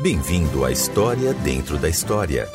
Bem-vindo 0.00 0.64
à 0.64 0.70
História 0.70 1.34
Dentro 1.34 1.76
da 1.76 1.88
História. 1.88 2.48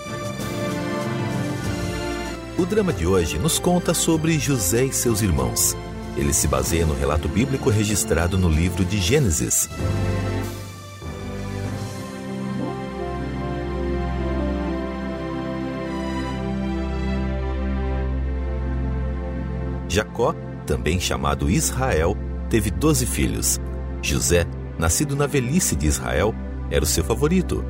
O 2.57 2.65
drama 2.65 2.93
de 2.93 3.05
hoje 3.05 3.37
nos 3.37 3.59
conta 3.59 3.93
sobre 3.93 4.39
José 4.39 4.85
e 4.85 4.93
seus 4.93 5.21
irmãos. 5.21 5.75
Ele 6.15 6.31
se 6.31 6.47
baseia 6.47 6.85
no 6.85 6.93
relato 6.93 7.27
bíblico 7.27 7.69
registrado 7.69 8.37
no 8.37 8.47
livro 8.47 8.85
de 8.85 8.97
Gênesis. 8.97 9.67
Jacó, 19.89 20.33
também 20.65 20.97
chamado 20.97 21.51
Israel, 21.51 22.15
teve 22.49 22.71
doze 22.71 23.05
filhos. 23.05 23.59
José, 24.01 24.47
nascido 24.79 25.13
na 25.13 25.27
velhice 25.27 25.75
de 25.75 25.87
Israel, 25.87 26.33
era 26.73 26.83
o 26.83 26.87
seu 26.87 27.03
favorito. 27.03 27.63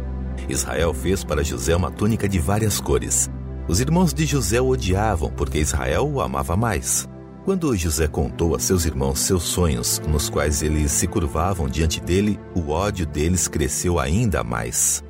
Israel 0.48 0.94
fez 0.94 1.26
para 1.26 1.44
José 1.44 1.76
uma 1.76 1.92
túnica 1.92 2.28
de 2.28 2.40
várias 2.40 2.80
cores. 2.80 3.30
Os 3.68 3.82
irmãos 3.82 4.14
de 4.14 4.26
José 4.26 4.62
o 4.62 4.70
odiavam 4.70 5.30
porque 5.30 5.60
Israel 5.60 6.08
o 6.08 6.22
amava 6.22 6.56
mais. 6.56 7.08
Quando 7.44 7.76
José 7.76 8.08
contou 8.08 8.56
a 8.56 8.60
seus 8.60 8.86
irmãos 8.86 9.20
seus 9.20 9.44
sonhos, 9.44 10.02
nos 10.08 10.30
quais 10.30 10.64
eles 10.64 10.90
se 10.94 11.06
curvavam 11.06 11.68
diante 11.68 12.00
dele, 12.00 12.40
o 12.56 12.70
ódio 12.70 13.06
deles 13.06 13.50
cresceu 13.50 14.00
ainda 14.00 14.42
mais. 14.42 15.04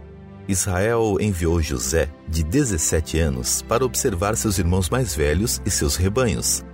Israel 0.47 1.17
enviou 1.21 1.61
José, 1.61 2.09
de 2.27 2.43
17 2.43 3.19
anos, 3.19 3.61
para 3.61 3.85
observar 3.85 4.35
seus 4.35 4.57
irmãos 4.57 4.89
mais 4.89 5.15
velhos 5.15 5.61
e 5.63 5.69
seus 5.69 5.95
rebanhos. 5.95 6.65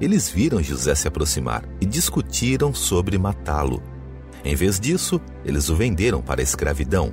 Eles 0.00 0.28
viram 0.28 0.62
José 0.62 0.94
se 0.94 1.08
aproximar 1.08 1.64
e 1.80 1.84
discutiram 1.84 2.72
sobre 2.72 3.18
matá-lo. 3.18 3.82
Em 4.44 4.54
vez 4.54 4.78
disso, 4.78 5.20
eles 5.44 5.68
o 5.68 5.76
venderam 5.76 6.22
para 6.22 6.40
a 6.40 6.42
escravidão. 6.42 7.12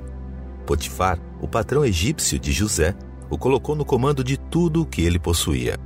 Potifar, 0.64 1.18
o 1.40 1.48
patrão 1.48 1.84
egípcio 1.84 2.38
de 2.38 2.52
José, 2.52 2.94
o 3.30 3.36
colocou 3.36 3.74
no 3.74 3.84
comando 3.84 4.22
de 4.22 4.36
tudo 4.36 4.82
o 4.82 4.86
que 4.86 5.02
ele 5.02 5.18
possuía. 5.18 5.78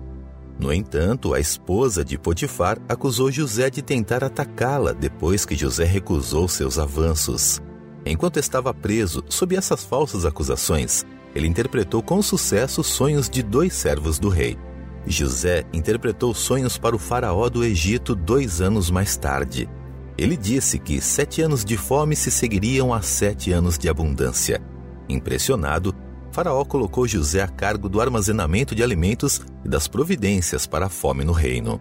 No 0.58 0.72
entanto, 0.72 1.32
a 1.32 1.40
esposa 1.40 2.04
de 2.04 2.18
Potifar 2.18 2.78
acusou 2.86 3.30
José 3.30 3.70
de 3.70 3.80
tentar 3.80 4.22
atacá-la 4.22 4.92
depois 4.92 5.46
que 5.46 5.56
José 5.56 5.84
recusou 5.84 6.46
seus 6.48 6.78
avanços. 6.78 7.62
Enquanto 8.04 8.38
estava 8.38 8.74
preso 8.74 9.24
sob 9.28 9.56
essas 9.56 9.84
falsas 9.84 10.26
acusações, 10.26 11.04
ele 11.34 11.46
interpretou 11.46 12.02
com 12.02 12.20
sucesso 12.20 12.82
os 12.82 12.88
sonhos 12.88 13.28
de 13.28 13.42
dois 13.42 13.72
servos 13.72 14.18
do 14.18 14.28
rei. 14.28 14.58
José 15.06 15.64
interpretou 15.72 16.34
sonhos 16.34 16.76
para 16.76 16.94
o 16.94 16.98
faraó 16.98 17.48
do 17.48 17.64
Egito 17.64 18.14
dois 18.14 18.60
anos 18.60 18.90
mais 18.90 19.16
tarde. 19.16 19.68
Ele 20.20 20.36
disse 20.36 20.78
que 20.78 21.00
sete 21.00 21.40
anos 21.40 21.64
de 21.64 21.78
fome 21.78 22.14
se 22.14 22.30
seguiriam 22.30 22.92
a 22.92 23.00
sete 23.00 23.52
anos 23.52 23.78
de 23.78 23.88
abundância. 23.88 24.60
Impressionado, 25.08 25.94
Faraó 26.30 26.62
colocou 26.62 27.08
José 27.08 27.40
a 27.40 27.48
cargo 27.48 27.88
do 27.88 28.02
armazenamento 28.02 28.74
de 28.74 28.82
alimentos 28.82 29.40
e 29.64 29.68
das 29.68 29.88
providências 29.88 30.66
para 30.66 30.86
a 30.86 30.88
fome 30.90 31.24
no 31.24 31.32
reino. 31.32 31.80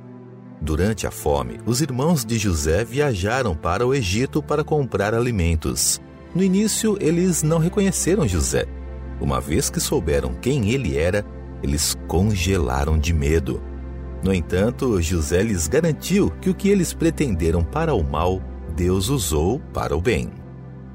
Durante 0.61 1.05
a 1.05 1.11
fome, 1.11 1.59
os 1.65 1.81
irmãos 1.81 2.23
de 2.23 2.37
José 2.37 2.85
viajaram 2.85 3.53
para 3.57 3.85
o 3.85 3.93
Egito 3.93 4.41
para 4.41 4.63
comprar 4.63 5.13
alimentos. 5.13 5.99
No 6.33 6.41
início, 6.41 6.97
eles 7.01 7.43
não 7.43 7.57
reconheceram 7.57 8.25
José. 8.25 8.65
Uma 9.19 9.41
vez 9.41 9.69
que 9.69 9.81
souberam 9.81 10.33
quem 10.33 10.69
ele 10.69 10.97
era, 10.97 11.25
eles 11.61 11.93
congelaram 12.07 12.97
de 12.97 13.11
medo. 13.13 13.61
No 14.23 14.33
entanto, 14.33 15.01
José 15.01 15.41
lhes 15.41 15.67
garantiu 15.67 16.29
que 16.41 16.49
o 16.49 16.55
que 16.55 16.69
eles 16.69 16.93
pretenderam 16.93 17.63
para 17.63 17.93
o 17.93 18.03
mal, 18.03 18.41
Deus 18.75 19.09
usou 19.09 19.59
para 19.73 19.95
o 19.95 20.01
bem. 20.01 20.29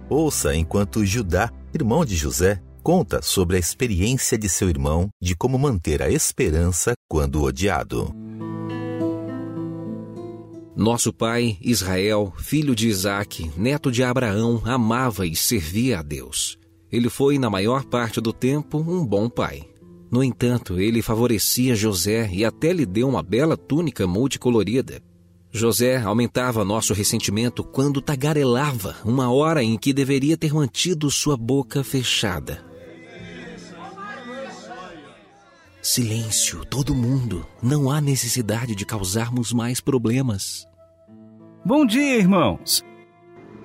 Ouça 0.08 0.54
enquanto 0.54 1.04
Judá, 1.04 1.50
irmão 1.72 2.04
de 2.04 2.14
José, 2.14 2.60
conta 2.82 3.22
sobre 3.22 3.56
a 3.56 3.58
experiência 3.58 4.36
de 4.36 4.48
seu 4.48 4.68
irmão 4.68 5.08
de 5.20 5.34
como 5.34 5.58
manter 5.58 6.02
a 6.02 6.10
esperança 6.10 6.92
quando 7.08 7.42
odiado. 7.42 8.14
Nosso 10.76 11.12
pai, 11.12 11.56
Israel, 11.62 12.32
filho 12.36 12.74
de 12.74 12.88
Isaque, 12.88 13.50
neto 13.56 13.90
de 13.90 14.02
Abraão, 14.02 14.60
amava 14.64 15.26
e 15.26 15.34
servia 15.34 16.00
a 16.00 16.02
Deus. 16.02 16.58
Ele 16.92 17.08
foi, 17.08 17.38
na 17.38 17.48
maior 17.48 17.84
parte 17.84 18.20
do 18.20 18.32
tempo, 18.32 18.78
um 18.78 19.06
bom 19.06 19.30
pai. 19.30 19.62
No 20.14 20.22
entanto, 20.22 20.78
ele 20.78 21.02
favorecia 21.02 21.74
José 21.74 22.30
e 22.32 22.44
até 22.44 22.72
lhe 22.72 22.86
deu 22.86 23.08
uma 23.08 23.20
bela 23.20 23.56
túnica 23.56 24.06
multicolorida. 24.06 25.02
José 25.50 26.00
aumentava 26.00 26.64
nosso 26.64 26.94
ressentimento 26.94 27.64
quando 27.64 28.00
tagarelava 28.00 28.94
uma 29.04 29.32
hora 29.32 29.60
em 29.60 29.76
que 29.76 29.92
deveria 29.92 30.36
ter 30.36 30.54
mantido 30.54 31.10
sua 31.10 31.36
boca 31.36 31.82
fechada. 31.82 32.64
Silêncio, 35.82 36.64
todo 36.64 36.94
mundo. 36.94 37.44
Não 37.60 37.90
há 37.90 38.00
necessidade 38.00 38.76
de 38.76 38.86
causarmos 38.86 39.52
mais 39.52 39.80
problemas. 39.80 40.64
Bom 41.66 41.84
dia, 41.84 42.18
irmãos. 42.18 42.84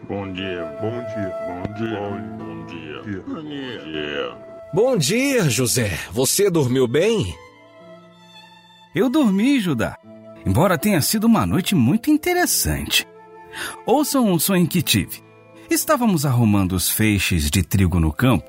Bom 0.08 0.34
dia, 0.34 0.66
bom 0.82 0.90
dia, 1.14 1.32
bom 1.46 1.74
dia, 1.76 2.00
bom 2.40 2.66
dia, 2.66 3.02
bom 3.04 3.12
dia. 3.12 3.24
Bom 3.28 3.44
dia, 3.44 4.49
José. 5.50 5.98
Você 6.12 6.50
dormiu 6.50 6.88
bem? 6.88 7.36
Eu 8.94 9.10
dormi, 9.10 9.60
Judá. 9.60 9.98
Embora 10.46 10.78
tenha 10.78 11.02
sido 11.02 11.26
uma 11.26 11.46
noite 11.46 11.74
muito 11.76 12.12
interessante. 12.12 13.08
Ouçam 13.86 14.26
um 14.32 14.38
sonho 14.40 14.68
que 14.68 14.82
tive. 14.82 15.24
Estávamos 15.70 16.26
arrumando 16.26 16.74
os 16.74 16.90
feixes 16.90 17.50
de 17.50 17.64
trigo 17.64 18.00
no 18.00 18.14
campo 18.14 18.48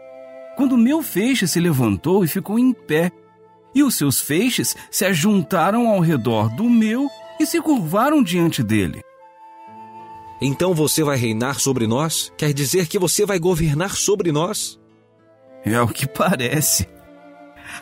quando 0.57 0.77
meu 0.77 1.03
feixe 1.03 1.49
se 1.49 1.59
levantou 1.59 2.23
e 2.23 2.29
ficou 2.29 2.59
em 2.59 2.73
pé 2.73 3.11
e 3.75 3.83
os 3.83 3.95
seus 3.95 4.21
feixes 4.21 4.77
se 4.91 5.07
ajuntaram 5.07 5.89
ao 5.89 6.01
redor 6.01 6.55
do 6.55 6.65
meu 6.65 7.09
e 7.39 7.47
se 7.47 7.61
curvaram 7.63 8.23
diante 8.23 8.63
dele. 8.63 9.01
Então 10.43 10.75
você 10.75 11.03
vai 11.03 11.17
reinar 11.17 11.61
sobre 11.61 11.87
nós? 11.87 12.33
Quer 12.37 12.53
dizer 12.53 12.89
que 12.89 12.99
você 12.99 13.25
vai 13.25 13.39
governar 13.39 13.97
sobre 13.97 14.33
nós? 14.33 14.80
É 15.65 15.81
o 15.81 15.89
que 15.89 16.07
parece. 16.07 16.89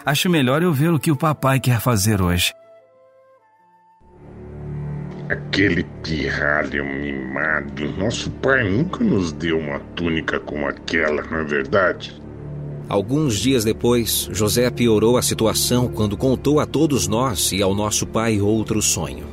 Acho 0.05 0.28
melhor 0.28 0.62
eu 0.62 0.72
ver 0.72 0.93
o 0.93 0.99
que 0.99 1.11
o 1.11 1.16
papai 1.16 1.61
quer 1.61 1.81
fazer 1.81 2.21
hoje. 2.21 2.53
Aquele 5.28 5.84
pirralho 6.03 6.84
mimado. 6.84 7.91
Nosso 7.99 8.31
pai 8.31 8.69
nunca 8.69 9.05
nos 9.05 9.33
deu 9.33 9.59
uma 9.59 9.78
túnica 9.94 10.41
como 10.41 10.67
aquela, 10.67 11.22
não 11.22 11.38
é 11.38 11.44
verdade? 11.44 12.21
Alguns 12.88 13.38
dias 13.38 13.65
depois, 13.65 14.31
José 14.33 14.71
piorou 14.71 15.19
a 15.19 15.22
situação 15.22 15.88
quando 15.88 16.17
contou 16.17 16.59
a 16.59 16.67
todos 16.67 17.06
nós 17.06 17.53
e 17.53 17.62
ao 17.62 17.75
nosso 17.75 18.06
pai 18.06 18.41
outro 18.41 18.81
sonho. 18.81 19.27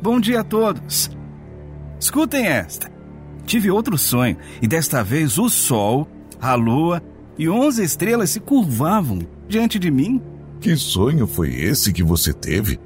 Bom 0.00 0.18
dia 0.18 0.40
a 0.40 0.44
todos. 0.44 1.10
Escutem 2.00 2.46
esta. 2.46 2.95
Tive 3.46 3.70
outro 3.70 3.96
sonho 3.96 4.36
e 4.60 4.66
desta 4.66 5.04
vez 5.04 5.38
o 5.38 5.48
sol, 5.48 6.08
a 6.40 6.54
lua 6.54 7.00
e 7.38 7.48
onze 7.48 7.82
estrelas 7.84 8.30
se 8.30 8.40
curvavam 8.40 9.20
diante 9.48 9.78
de 9.78 9.90
mim. 9.90 10.20
Que 10.60 10.74
sonho 10.76 11.26
foi 11.28 11.54
esse 11.54 11.92
que 11.92 12.02
você 12.02 12.32
teve? 12.32 12.78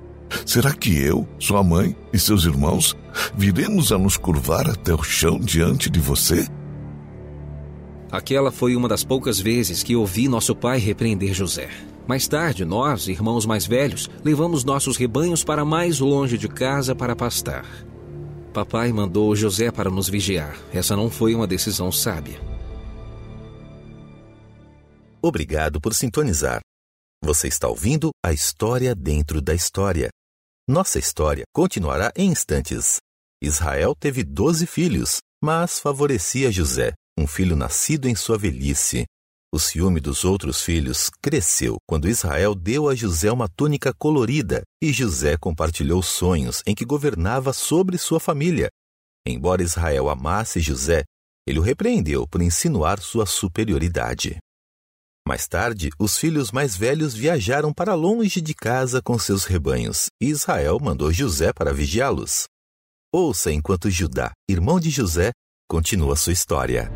Será 0.45 0.73
que 0.73 0.97
eu, 0.97 1.27
sua 1.39 1.65
mãe 1.65 1.97
e 2.13 2.19
seus 2.19 2.45
irmãos 2.45 2.95
viremos 3.35 3.91
a 3.91 3.99
nos 3.99 4.17
curvar 4.17 4.69
até 4.69 4.93
o 4.93 5.03
chão 5.03 5.41
diante 5.41 5.89
de 5.89 5.99
você? 5.99 6.47
Aquela 8.13 8.53
foi 8.53 8.77
uma 8.77 8.89
das 8.89 9.03
poucas 9.03 9.41
vezes 9.41 9.83
que 9.83 9.97
ouvi 9.97 10.29
nosso 10.29 10.55
pai 10.55 10.79
repreender 10.79 11.33
José. 11.33 11.69
Mais 12.07 12.29
tarde, 12.29 12.65
nós, 12.65 13.09
irmãos 13.09 13.47
mais 13.47 13.67
velhos, 13.67 14.11
levamos 14.23 14.65
nossos 14.65 14.97
rebanhos 14.97 15.43
para 15.43 15.65
mais 15.65 16.01
longe 16.01 16.37
de 16.37 16.49
casa 16.49 16.95
para 16.95 17.17
pastar. 17.17 17.65
Papai 18.53 18.93
mandou 18.93 19.35
José 19.37 19.71
para 19.71 19.89
nos 19.89 20.09
vigiar. 20.09 20.59
Essa 20.73 20.97
não 20.97 21.09
foi 21.09 21.35
uma 21.35 21.47
decisão 21.47 21.93
sábia. 21.93 22.41
Obrigado 25.23 25.81
por 25.81 25.95
sintonizar. 25.95 26.61
Você 27.23 27.47
está 27.47 27.69
ouvindo 27.69 28.11
a 28.25 28.33
história 28.33 28.95
dentro 28.95 29.41
da 29.41 29.55
história. 29.55 30.09
Nossa 30.69 30.99
história 30.99 31.45
continuará 31.55 32.11
em 32.17 32.31
instantes. 32.31 32.97
Israel 33.43 33.95
teve 33.95 34.25
doze 34.25 34.67
filhos, 34.67 35.19
mas 35.43 35.79
favorecia 35.79 36.51
José 36.51 36.93
um 37.19 37.27
filho 37.27 37.55
nascido 37.55 38.09
em 38.09 38.15
sua 38.15 38.39
velhice. 38.39 39.05
O 39.53 39.59
ciúme 39.59 39.99
dos 39.99 40.25
outros 40.25 40.63
filhos 40.63 41.11
cresceu 41.21 41.77
quando 41.85 42.09
Israel 42.09 42.55
deu 42.55 42.89
a 42.89 42.95
José 42.95 43.33
uma 43.33 43.49
túnica 43.49 43.93
colorida 43.93 44.63
e 44.81 44.93
José 44.93 45.37
compartilhou 45.37 46.01
sonhos 46.03 46.63
em 46.65 46.73
que 46.73 46.85
governava 46.85 47.53
sobre 47.53 47.99
sua 47.99 48.21
família. 48.21 48.69
Embora 49.27 49.63
Israel 49.63 50.09
amasse 50.09 50.61
José, 50.61 51.03
ele 51.45 51.59
o 51.59 51.63
repreendeu 51.63 52.29
por 52.29 52.41
insinuar 52.41 53.01
sua 53.01 53.27
superioridade. 53.27 54.39
Mais 55.27 55.49
tarde, 55.49 55.91
os 55.99 56.17
filhos 56.17 56.53
mais 56.53 56.77
velhos 56.77 57.13
viajaram 57.13 57.73
para 57.73 57.95
longe 57.95 58.41
de 58.41 58.55
casa 58.55 59.03
com 59.03 59.19
seus 59.19 59.45
rebanhos 59.45 60.07
e 60.23 60.27
Israel 60.27 60.79
mandou 60.81 61.13
José 61.13 61.53
para 61.53 61.73
vigiá-los. 61.73 62.45
Ouça 63.13 63.51
enquanto 63.51 63.91
Judá, 63.91 64.31
irmão 64.49 64.79
de 64.79 64.91
José, 64.91 65.33
continua 65.69 66.15
sua 66.15 66.33
história. 66.33 66.89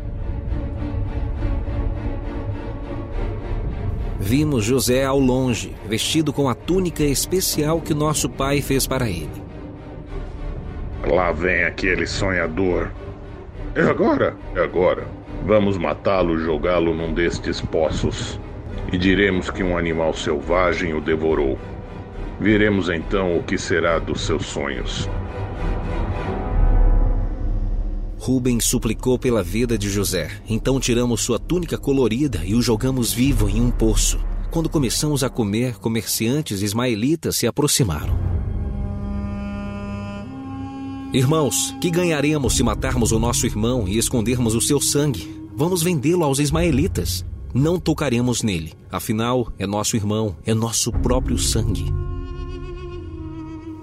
Vimos 4.27 4.65
José 4.65 5.05
ao 5.05 5.19
longe, 5.19 5.75
vestido 5.87 6.33
com 6.33 6.49
a 6.49 6.55
túnica 6.55 7.03
especial 7.03 7.79
que 7.79 7.93
nosso 7.93 8.27
pai 8.27 8.59
fez 8.59 8.87
para 8.87 9.07
ele. 9.07 9.29
Lá 11.07 11.31
vem 11.31 11.63
aquele 11.63 12.07
sonhador. 12.07 12.89
É 13.75 13.83
agora? 13.83 14.35
É 14.55 14.63
agora. 14.63 15.05
Vamos 15.45 15.77
matá-lo 15.77 16.39
jogá-lo 16.39 16.91
num 16.91 17.13
destes 17.13 17.61
poços. 17.61 18.39
E 18.91 18.97
diremos 18.97 19.51
que 19.51 19.61
um 19.61 19.77
animal 19.77 20.11
selvagem 20.15 20.95
o 20.95 21.01
devorou. 21.01 21.55
Veremos 22.39 22.89
então 22.89 23.37
o 23.37 23.43
que 23.43 23.59
será 23.59 23.99
dos 23.99 24.21
seus 24.21 24.47
sonhos. 24.47 25.07
Rubens 28.25 28.65
suplicou 28.65 29.19
pela 29.19 29.43
vida 29.43 29.77
de 29.77 29.87
José. 29.87 30.31
Então 30.49 30.79
tiramos 30.79 31.21
sua 31.21 31.37
túnica 31.37 31.77
colorida 31.77 32.41
e 32.43 32.55
o 32.55 32.61
jogamos 32.61 33.13
vivo 33.13 33.47
em 33.47 33.61
um 33.61 33.69
poço. 33.69 34.19
Quando 34.49 34.67
começamos 34.67 35.23
a 35.23 35.29
comer, 35.29 35.75
comerciantes 35.75 36.63
ismaelitas 36.63 37.35
se 37.35 37.45
aproximaram. 37.45 38.17
Irmãos, 41.13 41.75
que 41.79 41.91
ganharemos 41.91 42.55
se 42.55 42.63
matarmos 42.63 43.11
o 43.11 43.19
nosso 43.19 43.45
irmão 43.45 43.87
e 43.87 43.95
escondermos 43.95 44.55
o 44.55 44.61
seu 44.61 44.81
sangue? 44.81 45.31
Vamos 45.55 45.83
vendê-lo 45.83 46.23
aos 46.23 46.39
ismaelitas. 46.39 47.23
Não 47.53 47.79
tocaremos 47.79 48.41
nele, 48.41 48.73
afinal, 48.91 49.53
é 49.59 49.67
nosso 49.67 49.95
irmão, 49.95 50.35
é 50.43 50.53
nosso 50.55 50.91
próprio 50.91 51.37
sangue. 51.37 51.85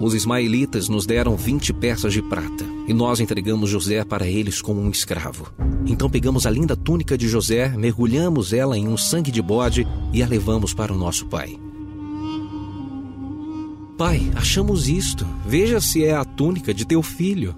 Os 0.01 0.13
ismaelitas 0.13 0.89
nos 0.89 1.05
deram 1.05 1.37
20 1.37 1.71
peças 1.71 2.11
de 2.11 2.21
prata 2.21 2.72
e 2.87 2.93
nós 2.93 3.19
entregamos 3.19 3.69
José 3.69 4.03
para 4.03 4.27
eles 4.27 4.61
como 4.61 4.81
um 4.81 4.89
escravo. 4.89 5.51
Então 5.85 6.09
pegamos 6.09 6.45
a 6.45 6.51
linda 6.51 6.75
túnica 6.75 7.17
de 7.17 7.27
José, 7.27 7.69
mergulhamos 7.69 8.53
ela 8.53 8.77
em 8.77 8.87
um 8.87 8.97
sangue 8.97 9.31
de 9.31 9.41
bode 9.41 9.87
e 10.11 10.21
a 10.21 10.27
levamos 10.27 10.73
para 10.73 10.93
o 10.93 10.97
nosso 10.97 11.25
pai. 11.27 11.57
Pai, 13.97 14.31
achamos 14.35 14.87
isto. 14.87 15.25
Veja 15.45 15.79
se 15.79 16.03
é 16.03 16.15
a 16.15 16.25
túnica 16.25 16.73
de 16.73 16.85
teu 16.85 17.03
filho. 17.03 17.55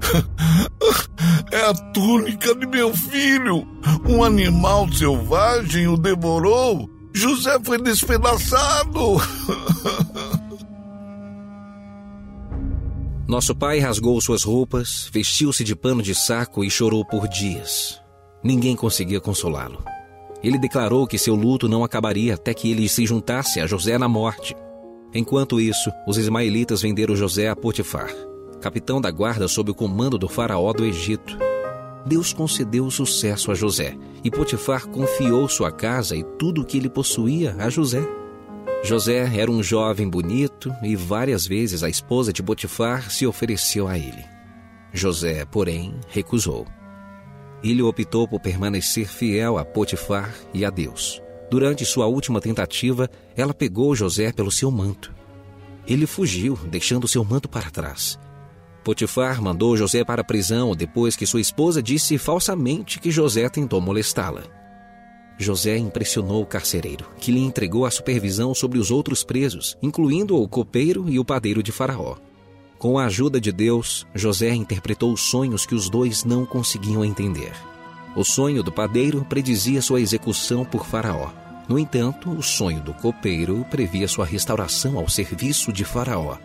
é 1.50 1.60
a 1.62 1.74
túnica 1.74 2.54
de 2.54 2.66
meu 2.66 2.94
filho. 2.94 3.66
Um 4.08 4.22
animal 4.22 4.92
selvagem 4.92 5.88
o 5.88 5.96
devorou. 5.96 6.90
José 7.12 7.58
foi 7.64 7.78
despedaçado. 7.78 9.16
Nosso 13.30 13.54
pai 13.54 13.78
rasgou 13.78 14.20
suas 14.20 14.42
roupas, 14.42 15.08
vestiu-se 15.12 15.62
de 15.62 15.76
pano 15.76 16.02
de 16.02 16.16
saco 16.16 16.64
e 16.64 16.68
chorou 16.68 17.04
por 17.04 17.28
dias. 17.28 18.02
Ninguém 18.42 18.74
conseguia 18.74 19.20
consolá-lo. 19.20 19.84
Ele 20.42 20.58
declarou 20.58 21.06
que 21.06 21.16
seu 21.16 21.36
luto 21.36 21.68
não 21.68 21.84
acabaria 21.84 22.34
até 22.34 22.52
que 22.52 22.68
ele 22.68 22.88
se 22.88 23.06
juntasse 23.06 23.60
a 23.60 23.68
José 23.68 23.96
na 23.96 24.08
morte. 24.08 24.56
Enquanto 25.14 25.60
isso, 25.60 25.92
os 26.08 26.18
ismaelitas 26.18 26.82
venderam 26.82 27.14
José 27.14 27.48
a 27.48 27.54
Potifar, 27.54 28.10
capitão 28.60 29.00
da 29.00 29.12
guarda 29.12 29.46
sob 29.46 29.70
o 29.70 29.74
comando 29.76 30.18
do 30.18 30.28
faraó 30.28 30.72
do 30.72 30.84
Egito. 30.84 31.38
Deus 32.04 32.32
concedeu 32.32 32.90
sucesso 32.90 33.52
a 33.52 33.54
José, 33.54 33.96
e 34.24 34.30
Potifar 34.30 34.88
confiou 34.88 35.48
sua 35.48 35.70
casa 35.70 36.16
e 36.16 36.24
tudo 36.36 36.62
o 36.62 36.64
que 36.64 36.78
ele 36.78 36.90
possuía 36.90 37.54
a 37.60 37.70
José. 37.70 38.02
José 38.82 39.30
era 39.38 39.50
um 39.50 39.62
jovem 39.62 40.08
bonito 40.08 40.74
e 40.82 40.96
várias 40.96 41.46
vezes 41.46 41.82
a 41.82 41.88
esposa 41.88 42.32
de 42.32 42.42
Potifar 42.42 43.10
se 43.10 43.26
ofereceu 43.26 43.86
a 43.86 43.98
ele. 43.98 44.24
José, 44.92 45.44
porém, 45.44 45.94
recusou. 46.08 46.66
Ele 47.62 47.82
optou 47.82 48.26
por 48.26 48.40
permanecer 48.40 49.06
fiel 49.06 49.58
a 49.58 49.64
Potifar 49.64 50.34
e 50.54 50.64
a 50.64 50.70
Deus. 50.70 51.22
Durante 51.50 51.84
sua 51.84 52.06
última 52.06 52.40
tentativa, 52.40 53.08
ela 53.36 53.52
pegou 53.52 53.94
José 53.94 54.32
pelo 54.32 54.50
seu 54.50 54.70
manto. 54.70 55.14
Ele 55.86 56.06
fugiu, 56.06 56.58
deixando 56.70 57.06
seu 57.06 57.22
manto 57.22 57.48
para 57.48 57.70
trás. 57.70 58.18
Potifar 58.82 59.42
mandou 59.42 59.76
José 59.76 60.02
para 60.04 60.22
a 60.22 60.24
prisão 60.24 60.74
depois 60.74 61.14
que 61.16 61.26
sua 61.26 61.40
esposa 61.40 61.82
disse 61.82 62.16
falsamente 62.16 62.98
que 62.98 63.10
José 63.10 63.48
tentou 63.50 63.80
molestá-la. 63.80 64.59
José 65.42 65.78
impressionou 65.78 66.42
o 66.42 66.46
carcereiro, 66.46 67.06
que 67.18 67.32
lhe 67.32 67.40
entregou 67.40 67.86
a 67.86 67.90
supervisão 67.90 68.54
sobre 68.54 68.78
os 68.78 68.90
outros 68.90 69.24
presos, 69.24 69.74
incluindo 69.82 70.36
o 70.36 70.46
copeiro 70.46 71.08
e 71.08 71.18
o 71.18 71.24
padeiro 71.24 71.62
de 71.62 71.72
Faraó. 71.72 72.16
Com 72.78 72.98
a 72.98 73.06
ajuda 73.06 73.40
de 73.40 73.50
Deus, 73.50 74.06
José 74.14 74.54
interpretou 74.54 75.10
os 75.10 75.22
sonhos 75.22 75.64
que 75.64 75.74
os 75.74 75.88
dois 75.88 76.24
não 76.24 76.44
conseguiam 76.44 77.02
entender. 77.02 77.52
O 78.14 78.22
sonho 78.22 78.62
do 78.62 78.70
padeiro 78.70 79.24
predizia 79.24 79.80
sua 79.80 80.00
execução 80.00 80.62
por 80.62 80.84
Faraó. 80.84 81.30
No 81.66 81.78
entanto, 81.78 82.30
o 82.30 82.42
sonho 82.42 82.82
do 82.82 82.92
copeiro 82.92 83.64
previa 83.70 84.08
sua 84.08 84.26
restauração 84.26 84.98
ao 84.98 85.08
serviço 85.08 85.72
de 85.72 85.84
Faraó. 85.84 86.36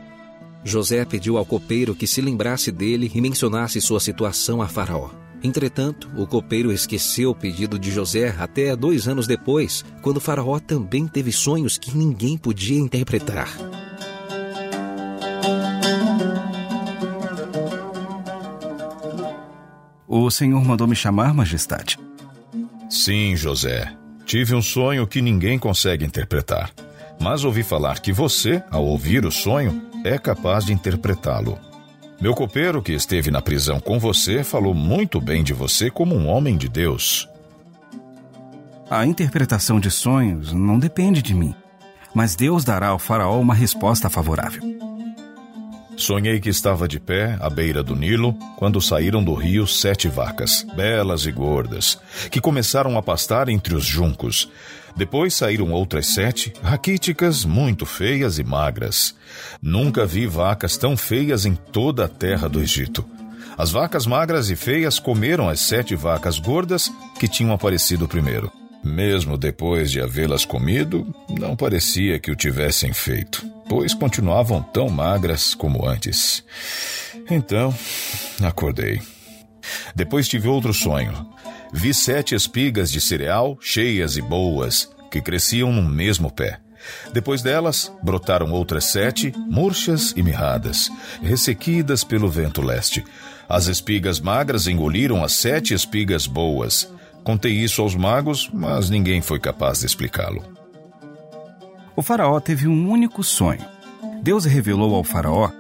José 0.63 1.03
pediu 1.03 1.37
ao 1.37 1.45
copeiro 1.45 1.93
que 1.93 2.07
se 2.07 2.21
lembrasse 2.21 2.71
dele 2.71 3.11
e 3.13 3.19
mencionasse 3.19 3.81
sua 3.81 3.99
situação 3.99 4.61
a 4.61 4.67
Faraó. 4.67 5.24
Entretanto, 5.43 6.09
o 6.15 6.25
copeiro 6.25 6.71
esqueceu 6.71 7.31
o 7.31 7.35
pedido 7.35 7.77
de 7.77 7.91
José 7.91 8.35
até 8.39 8.75
dois 8.75 9.07
anos 9.07 9.27
depois, 9.27 9.85
quando 10.01 10.19
Faraó 10.19 10.59
também 10.59 11.07
teve 11.07 11.31
sonhos 11.31 11.77
que 11.77 11.95
ninguém 11.95 12.37
podia 12.37 12.79
interpretar. 12.79 13.49
O 20.07 20.31
senhor 20.31 20.63
mandou 20.63 20.87
me 20.87 20.95
chamar, 20.95 21.33
majestade. 21.33 21.99
Sim, 22.89 23.35
José. 23.35 23.93
Tive 24.25 24.55
um 24.55 24.61
sonho 24.61 25.05
que 25.05 25.21
ninguém 25.21 25.59
consegue 25.59 26.05
interpretar. 26.05 26.71
Mas 27.19 27.43
ouvi 27.43 27.63
falar 27.63 27.99
que 27.99 28.11
você, 28.11 28.63
ao 28.71 28.85
ouvir 28.85 29.25
o 29.25 29.31
sonho, 29.31 29.89
é 30.03 30.17
capaz 30.17 30.65
de 30.65 30.73
interpretá-lo. 30.73 31.59
Meu 32.19 32.33
copeiro, 32.33 32.81
que 32.81 32.93
esteve 32.93 33.29
na 33.29 33.41
prisão 33.41 33.79
com 33.79 33.99
você, 33.99 34.43
falou 34.43 34.73
muito 34.73 35.19
bem 35.19 35.43
de 35.43 35.53
você 35.53 35.89
como 35.89 36.15
um 36.15 36.27
homem 36.27 36.57
de 36.57 36.69
Deus. 36.69 37.29
A 38.89 39.05
interpretação 39.05 39.79
de 39.79 39.91
sonhos 39.91 40.53
não 40.53 40.79
depende 40.79 41.21
de 41.21 41.33
mim, 41.33 41.53
mas 42.13 42.35
Deus 42.35 42.63
dará 42.63 42.87
ao 42.87 42.99
Faraó 42.99 43.39
uma 43.39 43.53
resposta 43.53 44.09
favorável. 44.09 44.61
Sonhei 45.97 46.39
que 46.39 46.49
estava 46.49 46.87
de 46.87 46.99
pé 46.99 47.37
à 47.39 47.49
beira 47.49 47.81
do 47.81 47.95
Nilo 47.95 48.33
quando 48.57 48.81
saíram 48.81 49.23
do 49.23 49.33
rio 49.33 49.65
sete 49.65 50.07
vacas, 50.07 50.65
belas 50.75 51.25
e 51.25 51.31
gordas, 51.31 51.99
que 52.29 52.41
começaram 52.41 52.97
a 52.97 53.01
pastar 53.01 53.49
entre 53.49 53.75
os 53.75 53.85
juncos. 53.85 54.49
Depois 54.95 55.33
saíram 55.33 55.71
outras 55.71 56.07
sete, 56.07 56.53
raquíticas, 56.63 57.43
muito 57.43 57.85
feias 57.85 58.39
e 58.39 58.43
magras. 58.43 59.13
Nunca 59.61 60.05
vi 60.05 60.25
vacas 60.25 60.77
tão 60.77 60.95
feias 60.95 61.45
em 61.45 61.53
toda 61.53 62.05
a 62.05 62.07
terra 62.07 62.47
do 62.47 62.61
Egito. 62.61 63.03
As 63.57 63.71
vacas 63.71 64.05
magras 64.05 64.49
e 64.49 64.55
feias 64.55 64.99
comeram 64.99 65.49
as 65.49 65.59
sete 65.61 65.95
vacas 65.95 66.39
gordas 66.39 66.91
que 67.19 67.27
tinham 67.27 67.53
aparecido 67.53 68.07
primeiro. 68.07 68.51
Mesmo 68.83 69.37
depois 69.37 69.91
de 69.91 69.99
havê-las 69.99 70.45
comido, 70.45 71.11
não 71.29 71.55
parecia 71.55 72.19
que 72.19 72.29
o 72.29 72.35
tivessem 72.35 72.93
feito, 72.93 73.45
pois 73.67 73.93
continuavam 73.93 74.61
tão 74.61 74.89
magras 74.89 75.55
como 75.55 75.87
antes. 75.87 76.43
Então, 77.29 77.73
acordei. 78.43 79.01
Depois 79.95 80.27
tive 80.27 80.47
outro 80.47 80.73
sonho. 80.73 81.34
Vi 81.77 81.93
sete 81.93 82.33
espigas 82.33 82.89
de 82.89 83.01
cereal 83.01 83.57
cheias 83.59 84.15
e 84.15 84.21
boas, 84.21 84.89
que 85.11 85.21
cresciam 85.21 85.73
no 85.73 85.83
mesmo 85.83 86.31
pé. 86.31 86.61
Depois 87.11 87.41
delas, 87.41 87.91
brotaram 88.01 88.49
outras 88.53 88.85
sete, 88.85 89.33
murchas 89.35 90.13
e 90.15 90.23
mirradas, 90.23 90.89
ressequidas 91.21 92.01
pelo 92.01 92.29
vento 92.29 92.61
leste. 92.61 93.03
As 93.47 93.67
espigas 93.67 94.21
magras 94.21 94.67
engoliram 94.67 95.21
as 95.21 95.33
sete 95.33 95.73
espigas 95.73 96.25
boas. 96.25 96.89
Contei 97.25 97.51
isso 97.51 97.81
aos 97.81 97.93
magos, 97.93 98.49
mas 98.53 98.89
ninguém 98.89 99.21
foi 99.21 99.37
capaz 99.39 99.81
de 99.81 99.85
explicá-lo. 99.85 100.45
O 101.93 102.01
faraó 102.01 102.39
teve 102.39 102.69
um 102.69 102.89
único 102.89 103.21
sonho. 103.21 103.65
Deus 104.23 104.45
revelou 104.45 104.95
ao 104.95 105.03
faraó 105.03 105.51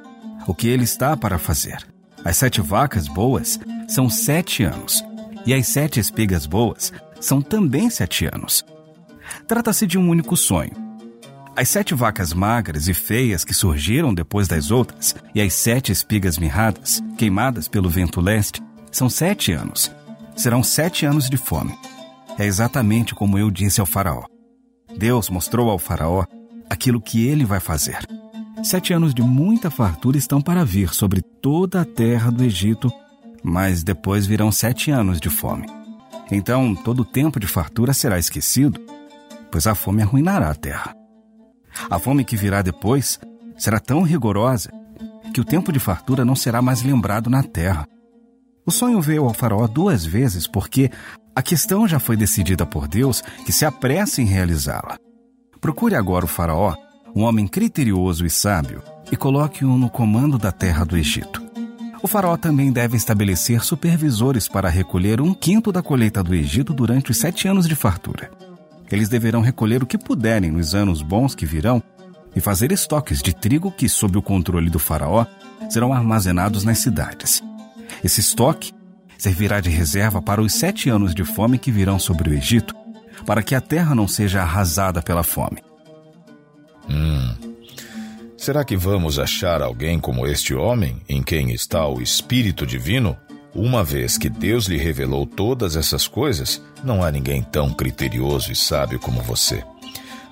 o 0.47 0.55
que 0.55 0.69
ele 0.69 0.85
está 0.85 1.17
para 1.17 1.37
fazer. 1.37 1.85
As 2.23 2.37
sete 2.37 2.61
vacas 2.61 3.05
boas 3.09 3.59
são 3.87 4.09
sete 4.09 4.63
anos, 4.63 5.03
e 5.45 5.53
as 5.53 5.67
sete 5.67 5.99
espigas 5.99 6.45
boas 6.45 6.91
são 7.19 7.41
também 7.41 7.89
sete 7.89 8.25
anos. 8.25 8.65
Trata-se 9.47 9.87
de 9.87 9.97
um 9.97 10.09
único 10.09 10.35
sonho. 10.35 10.71
As 11.55 11.69
sete 11.69 11.93
vacas 11.93 12.33
magras 12.33 12.87
e 12.87 12.93
feias 12.93 13.45
que 13.45 13.53
surgiram 13.53 14.13
depois 14.13 14.47
das 14.47 14.71
outras, 14.71 15.15
e 15.33 15.41
as 15.41 15.53
sete 15.53 15.91
espigas 15.91 16.37
mirradas, 16.37 17.01
queimadas 17.17 17.67
pelo 17.67 17.89
vento 17.89 18.19
leste, 18.19 18.61
são 18.91 19.09
sete 19.09 19.53
anos. 19.53 19.91
Serão 20.35 20.61
sete 20.61 21.05
anos 21.05 21.29
de 21.29 21.37
fome. 21.37 21.73
É 22.37 22.45
exatamente 22.45 23.15
como 23.15 23.39
eu 23.39 23.49
disse 23.49 23.79
ao 23.79 23.85
Faraó. 23.85 24.25
Deus 24.97 25.29
mostrou 25.29 25.69
ao 25.69 25.79
Faraó 25.79 26.25
aquilo 26.69 27.01
que 27.01 27.25
ele 27.25 27.45
vai 27.45 27.61
fazer. 27.61 27.99
Sete 28.61 28.91
anos 28.91 29.13
de 29.13 29.21
muita 29.21 29.69
fartura 29.69 30.17
estão 30.17 30.41
para 30.41 30.65
vir 30.65 30.93
sobre 30.93 31.21
toda 31.21 31.81
a 31.81 31.85
terra 31.85 32.29
do 32.31 32.43
Egito 32.43 32.91
mas 33.47 33.83
depois 33.83 34.25
virão 34.25 34.51
sete 34.51 34.89
anos 34.89 35.21
de 35.21 35.29
fome. 35.29 35.67
Então 36.31 36.73
todo 36.73 37.01
o 37.01 37.05
tempo 37.05 37.39
de 37.39 37.45
fartura 37.45 37.93
será 37.93 38.17
esquecido, 38.17 38.81
pois 39.51 39.67
a 39.67 39.75
fome 39.75 40.01
arruinará 40.01 40.49
a 40.49 40.55
terra. 40.55 40.95
A 41.87 41.99
fome 41.99 42.25
que 42.25 42.35
virá 42.35 42.63
depois 42.63 43.19
será 43.55 43.79
tão 43.79 44.01
rigorosa 44.01 44.71
que 45.31 45.39
o 45.39 45.45
tempo 45.45 45.71
de 45.71 45.79
fartura 45.79 46.25
não 46.25 46.35
será 46.35 46.59
mais 46.59 46.81
lembrado 46.81 47.29
na 47.29 47.43
terra. 47.43 47.87
O 48.65 48.71
sonho 48.71 48.99
veio 48.99 49.25
ao 49.25 49.33
faraó 49.33 49.67
duas 49.67 50.03
vezes 50.03 50.47
porque 50.47 50.89
a 51.35 51.41
questão 51.43 51.87
já 51.87 51.99
foi 51.99 52.17
decidida 52.17 52.65
por 52.65 52.87
Deus 52.87 53.21
que 53.45 53.51
se 53.51 53.63
apressa 53.63 54.23
em 54.23 54.25
realizá-la. 54.25 54.97
Procure 55.61 55.93
agora 55.93 56.25
o 56.25 56.27
faraó, 56.27 56.73
um 57.15 57.21
homem 57.21 57.47
criterioso 57.47 58.25
e 58.25 58.29
sábio, 58.29 58.81
e 59.11 59.15
coloque-o 59.15 59.77
no 59.77 59.89
comando 59.89 60.39
da 60.39 60.51
terra 60.51 60.83
do 60.83 60.97
Egito. 60.97 61.44
O 62.05 62.07
faraó 62.07 62.37
também 62.37 62.71
deve 62.71 62.95
estabelecer 62.95 63.63
supervisores 63.63 64.47
para 64.47 64.69
recolher 64.69 65.19
um 65.19 65.33
quinto 65.33 65.71
da 65.71 65.81
colheita 65.81 66.23
do 66.23 66.35
Egito 66.35 66.71
durante 66.71 67.09
os 67.09 67.17
sete 67.17 67.47
anos 67.47 67.67
de 67.67 67.73
fartura. 67.73 68.29
Eles 68.91 69.09
deverão 69.09 69.41
recolher 69.41 69.81
o 69.81 69.87
que 69.87 69.97
puderem 69.97 70.51
nos 70.51 70.75
anos 70.75 71.01
bons 71.01 71.33
que 71.33 71.47
virão 71.47 71.81
e 72.35 72.39
fazer 72.39 72.71
estoques 72.71 73.23
de 73.23 73.33
trigo 73.33 73.71
que, 73.71 73.89
sob 73.89 74.19
o 74.19 74.21
controle 74.21 74.69
do 74.69 74.77
Faraó, 74.77 75.25
serão 75.67 75.91
armazenados 75.91 76.63
nas 76.63 76.77
cidades. 76.77 77.41
Esse 78.03 78.19
estoque 78.21 78.71
servirá 79.17 79.59
de 79.59 79.71
reserva 79.71 80.21
para 80.21 80.43
os 80.43 80.53
sete 80.53 80.91
anos 80.91 81.15
de 81.15 81.23
fome 81.23 81.57
que 81.57 81.71
virão 81.71 81.97
sobre 81.97 82.29
o 82.29 82.33
Egito, 82.35 82.75
para 83.25 83.41
que 83.41 83.55
a 83.55 83.61
terra 83.61 83.95
não 83.95 84.07
seja 84.07 84.43
arrasada 84.43 85.01
pela 85.01 85.23
fome. 85.23 85.57
Hum. 86.87 87.44
Será 88.45 88.63
que 88.63 88.77
vamos 88.77 89.17
achar 89.17 89.59
alguém 89.59 89.99
como 89.99 90.27
este 90.27 90.53
homem, 90.53 91.01
em 91.09 91.23
quem 91.23 91.51
está 91.51 91.87
o 91.87 91.99
Espírito 91.99 92.63
Divino? 92.63 93.17
Uma 93.55 93.83
vez 93.83 94.19
que 94.19 94.29
Deus 94.29 94.67
lhe 94.67 94.77
revelou 94.77 95.25
todas 95.25 95.75
essas 95.75 96.07
coisas, 96.07 96.61
não 96.83 97.01
há 97.01 97.09
ninguém 97.09 97.41
tão 97.41 97.73
criterioso 97.73 98.51
e 98.51 98.55
sábio 98.55 98.99
como 98.99 99.19
você. 99.19 99.63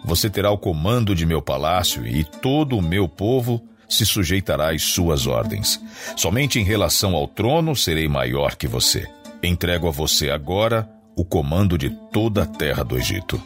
Você 0.06 0.30
terá 0.30 0.52
o 0.52 0.60
comando 0.60 1.16
de 1.16 1.26
meu 1.26 1.42
palácio 1.42 2.06
e 2.06 2.24
todo 2.24 2.78
o 2.78 2.84
meu 2.84 3.10
povo 3.10 3.60
se 3.90 4.06
sujeitará 4.06 4.70
às 4.70 4.84
suas 4.84 5.26
ordens. 5.26 5.82
Somente 6.16 6.60
em 6.60 6.64
relação 6.64 7.16
ao 7.16 7.28
trono 7.28 7.76
serei 7.76 8.08
maior 8.08 8.56
que 8.56 8.68
você. 8.68 9.10
Entrego 9.42 9.88
a 9.88 9.92
você 9.92 10.30
agora 10.30 10.88
o 11.16 11.26
comando 11.26 11.80
de 11.80 11.90
toda 12.12 12.44
a 12.44 12.46
terra 12.46 12.84
do 12.84 12.96
Egito. 12.96 13.42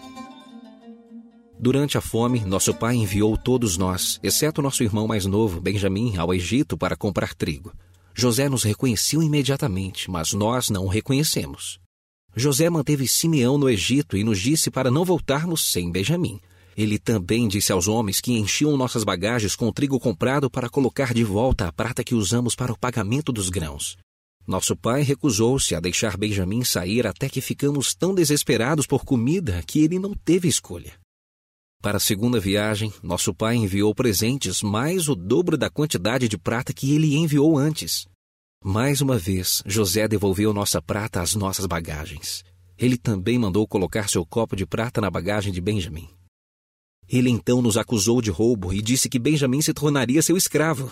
Durante 1.59 1.97
a 1.97 2.01
fome, 2.01 2.41
nosso 2.41 2.71
pai 2.71 2.95
enviou 2.95 3.35
todos 3.35 3.77
nós, 3.77 4.19
exceto 4.21 4.61
nosso 4.61 4.83
irmão 4.83 5.07
mais 5.07 5.25
novo, 5.25 5.59
Benjamim, 5.59 6.15
ao 6.15 6.31
Egito 6.31 6.77
para 6.77 6.95
comprar 6.95 7.33
trigo. 7.33 7.73
José 8.13 8.47
nos 8.47 8.63
reconheceu 8.63 9.23
imediatamente, 9.23 10.09
mas 10.09 10.33
nós 10.33 10.69
não 10.69 10.85
o 10.85 10.87
reconhecemos. 10.87 11.79
José 12.35 12.69
manteve 12.69 13.07
Simeão 13.07 13.57
no 13.57 13.67
Egito 13.67 14.15
e 14.15 14.23
nos 14.23 14.39
disse 14.39 14.69
para 14.69 14.91
não 14.91 15.03
voltarmos 15.03 15.71
sem 15.71 15.91
Benjamim. 15.91 16.39
Ele 16.77 16.99
também 16.99 17.47
disse 17.47 17.71
aos 17.71 17.87
homens 17.87 18.21
que 18.21 18.33
enchiam 18.33 18.77
nossas 18.77 19.03
bagagens 19.03 19.55
com 19.55 19.67
o 19.67 19.73
trigo 19.73 19.99
comprado 19.99 20.51
para 20.51 20.69
colocar 20.69 21.11
de 21.11 21.23
volta 21.23 21.67
a 21.67 21.71
prata 21.71 22.03
que 22.03 22.13
usamos 22.13 22.53
para 22.53 22.71
o 22.71 22.77
pagamento 22.77 23.31
dos 23.31 23.49
grãos. 23.49 23.97
Nosso 24.45 24.75
pai 24.75 25.01
recusou-se 25.01 25.73
a 25.73 25.79
deixar 25.79 26.15
Benjamim 26.17 26.63
sair 26.63 27.07
até 27.07 27.27
que 27.27 27.41
ficamos 27.41 27.95
tão 27.95 28.13
desesperados 28.13 28.85
por 28.85 29.03
comida 29.03 29.63
que 29.65 29.83
ele 29.83 29.97
não 29.97 30.13
teve 30.13 30.47
escolha. 30.47 30.93
Para 31.81 31.97
a 31.97 32.01
segunda 32.01 32.39
viagem, 32.39 32.91
nosso 33.03 33.33
pai 33.33 33.55
enviou 33.55 33.93
presentes 33.93 34.63
mais 34.63 35.07
o 35.07 35.15
dobro 35.15 35.55
da 35.55 35.69
quantidade 35.69 36.27
de 36.27 36.37
prata 36.37 36.73
que 36.73 36.93
ele 36.93 37.15
enviou 37.15 37.57
antes. 37.57 38.07
Mais 38.63 38.99
uma 38.99 39.17
vez, 39.17 39.61
José 39.65 40.07
devolveu 40.07 40.51
nossa 40.51 40.81
prata 40.81 41.21
às 41.21 41.35
nossas 41.35 41.67
bagagens. 41.67 42.43
Ele 42.77 42.97
também 42.97 43.37
mandou 43.37 43.67
colocar 43.67 44.09
seu 44.09 44.25
copo 44.25 44.55
de 44.55 44.65
prata 44.65 44.99
na 44.99 45.09
bagagem 45.09 45.53
de 45.53 45.61
Benjamin. 45.61 46.09
Ele 47.07 47.29
então 47.29 47.61
nos 47.61 47.77
acusou 47.77 48.21
de 48.21 48.31
roubo 48.31 48.73
e 48.73 48.81
disse 48.81 49.07
que 49.07 49.19
Benjamin 49.19 49.61
se 49.61 49.73
tornaria 49.73 50.21
seu 50.21 50.35
escravo. 50.35 50.91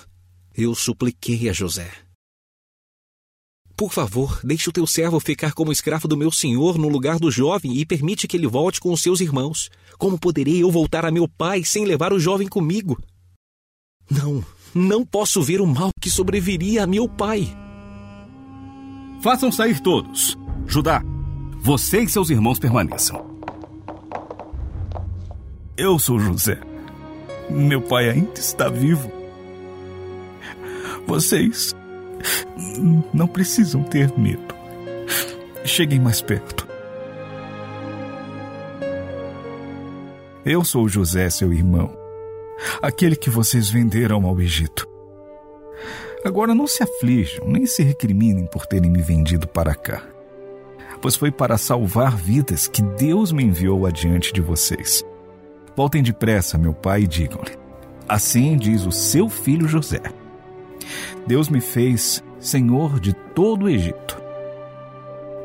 Eu 0.55 0.73
supliquei 0.75 1.49
a 1.49 1.53
José. 1.53 1.91
Por 3.77 3.91
favor, 3.91 4.39
deixe 4.41 4.69
o 4.69 4.71
teu 4.71 4.87
servo 4.87 5.19
ficar 5.19 5.53
como 5.53 5.71
escravo 5.71 6.07
do 6.07 6.15
meu 6.15 6.31
senhor 6.31 6.77
no 6.77 6.87
lugar 6.87 7.19
do 7.19 7.29
jovem 7.29 7.75
e 7.77 7.85
permite 7.85 8.25
que 8.25 8.37
ele 8.37 8.47
volte 8.47 8.79
com 8.79 8.93
os 8.93 9.01
seus 9.01 9.19
irmãos. 9.19 9.69
Como 9.97 10.17
poderei 10.17 10.63
eu 10.63 10.71
voltar 10.71 11.05
a 11.05 11.11
meu 11.11 11.27
pai 11.27 11.65
sem 11.65 11.83
levar 11.83 12.13
o 12.13 12.19
jovem 12.19 12.47
comigo? 12.47 12.97
Não, 14.09 14.43
não 14.73 15.05
posso 15.05 15.41
ver 15.41 15.59
o 15.59 15.67
mal 15.67 15.89
que 15.99 16.09
sobreviria 16.09 16.83
a 16.83 16.87
meu 16.87 17.09
pai. 17.09 17.45
Façam 19.21 19.51
sair 19.51 19.81
todos. 19.81 20.37
Judá, 20.65 21.03
você 21.59 22.01
e 22.01 22.07
seus 22.07 22.29
irmãos 22.29 22.59
permaneçam. 22.59 23.25
Eu 25.75 25.99
sou 25.99 26.17
José. 26.17 26.61
Meu 27.49 27.81
pai 27.81 28.09
ainda 28.09 28.39
está 28.39 28.69
vivo. 28.69 29.11
Vocês 31.05 31.75
não 33.13 33.27
precisam 33.27 33.83
ter 33.83 34.11
medo. 34.17 34.55
Cheguem 35.63 35.99
mais 35.99 36.21
perto. 36.21 36.67
Eu 40.45 40.63
sou 40.63 40.87
José, 40.87 41.27
seu 41.29 41.51
irmão, 41.51 41.91
aquele 42.79 43.15
que 43.15 43.31
vocês 43.31 43.67
venderam 43.67 44.25
ao 44.27 44.39
Egito. 44.39 44.87
Agora 46.23 46.53
não 46.53 46.67
se 46.67 46.83
aflijam, 46.83 47.47
nem 47.47 47.65
se 47.65 47.83
recriminem 47.83 48.45
por 48.45 48.67
terem 48.67 48.91
me 48.91 49.01
vendido 49.01 49.47
para 49.47 49.73
cá, 49.73 50.03
pois 51.01 51.15
foi 51.15 51.31
para 51.31 51.57
salvar 51.57 52.15
vidas 52.15 52.67
que 52.67 52.81
Deus 52.81 53.31
me 53.31 53.43
enviou 53.43 53.87
adiante 53.87 54.31
de 54.31 54.41
vocês. 54.41 55.03
Voltem 55.75 56.01
depressa, 56.01 56.57
meu 56.57 56.73
pai, 56.73 57.01
e 57.01 57.07
digam-lhe: 57.07 57.57
Assim 58.07 58.55
diz 58.55 58.85
o 58.85 58.91
seu 58.91 59.27
filho 59.27 59.67
José. 59.67 60.01
Deus 61.27 61.49
me 61.49 61.59
fez 61.59 62.23
senhor 62.39 62.99
de 62.99 63.13
todo 63.13 63.65
o 63.65 63.69
Egito. 63.69 64.21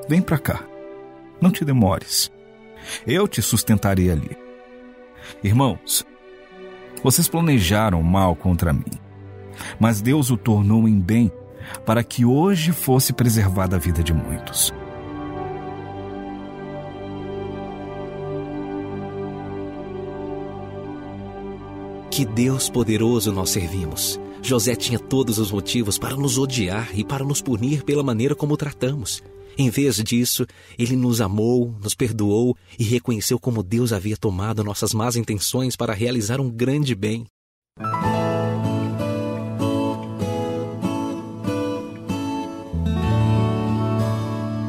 Vem 0.09 0.21
para 0.21 0.39
cá, 0.39 0.63
não 1.41 1.51
te 1.51 1.65
demores. 1.65 2.31
Eu 3.07 3.27
te 3.27 3.41
sustentarei 3.41 4.11
ali. 4.11 4.37
Irmãos, 5.43 6.07
vocês 7.03 7.29
planejaram 7.29 8.03
mal 8.03 8.37
contra 8.37 8.73
mim, 8.73 8.93
mas 9.79 10.03
Deus 10.03 10.31
o 10.31 10.37
tornou 10.37 10.87
em 10.87 11.01
bem 11.01 11.33
para 11.87 12.05
que 12.05 12.25
hoje 12.25 12.73
fosse 12.73 13.13
preservada 13.13 13.77
a 13.77 13.79
vida 13.79 14.03
de 14.03 14.13
muitos. 14.13 14.75
Que 22.11 22.27
Deus 22.27 22.69
poderoso 22.69 23.33
nós 23.33 23.51
servimos. 23.51 24.21
José 24.43 24.75
tinha 24.75 24.99
todos 24.99 25.39
os 25.39 25.51
motivos 25.51 25.99
para 25.99 26.17
nos 26.17 26.39
odiar 26.39 26.91
e 26.99 27.05
para 27.05 27.25
nos 27.25 27.43
punir 27.43 27.83
pela 27.85 28.03
maneira 28.03 28.35
como 28.35 28.55
o 28.55 28.57
tratamos. 28.57 29.23
Em 29.59 29.69
vez 29.69 29.97
disso, 29.97 30.47
ele 30.79 30.97
nos 30.97 31.21
amou, 31.21 31.75
nos 31.83 31.95
perdoou 31.95 32.57
e 32.79 32.85
reconheceu 32.85 33.39
como 33.39 33.63
Deus 33.63 33.93
havia 33.93 34.17
tomado 34.17 34.65
nossas 34.65 34.95
más 34.95 35.17
intenções 35.17 35.77
para 35.77 35.93
realizar 35.93 36.41
um 36.41 36.49
grande 36.49 36.95
bem. 36.95 37.27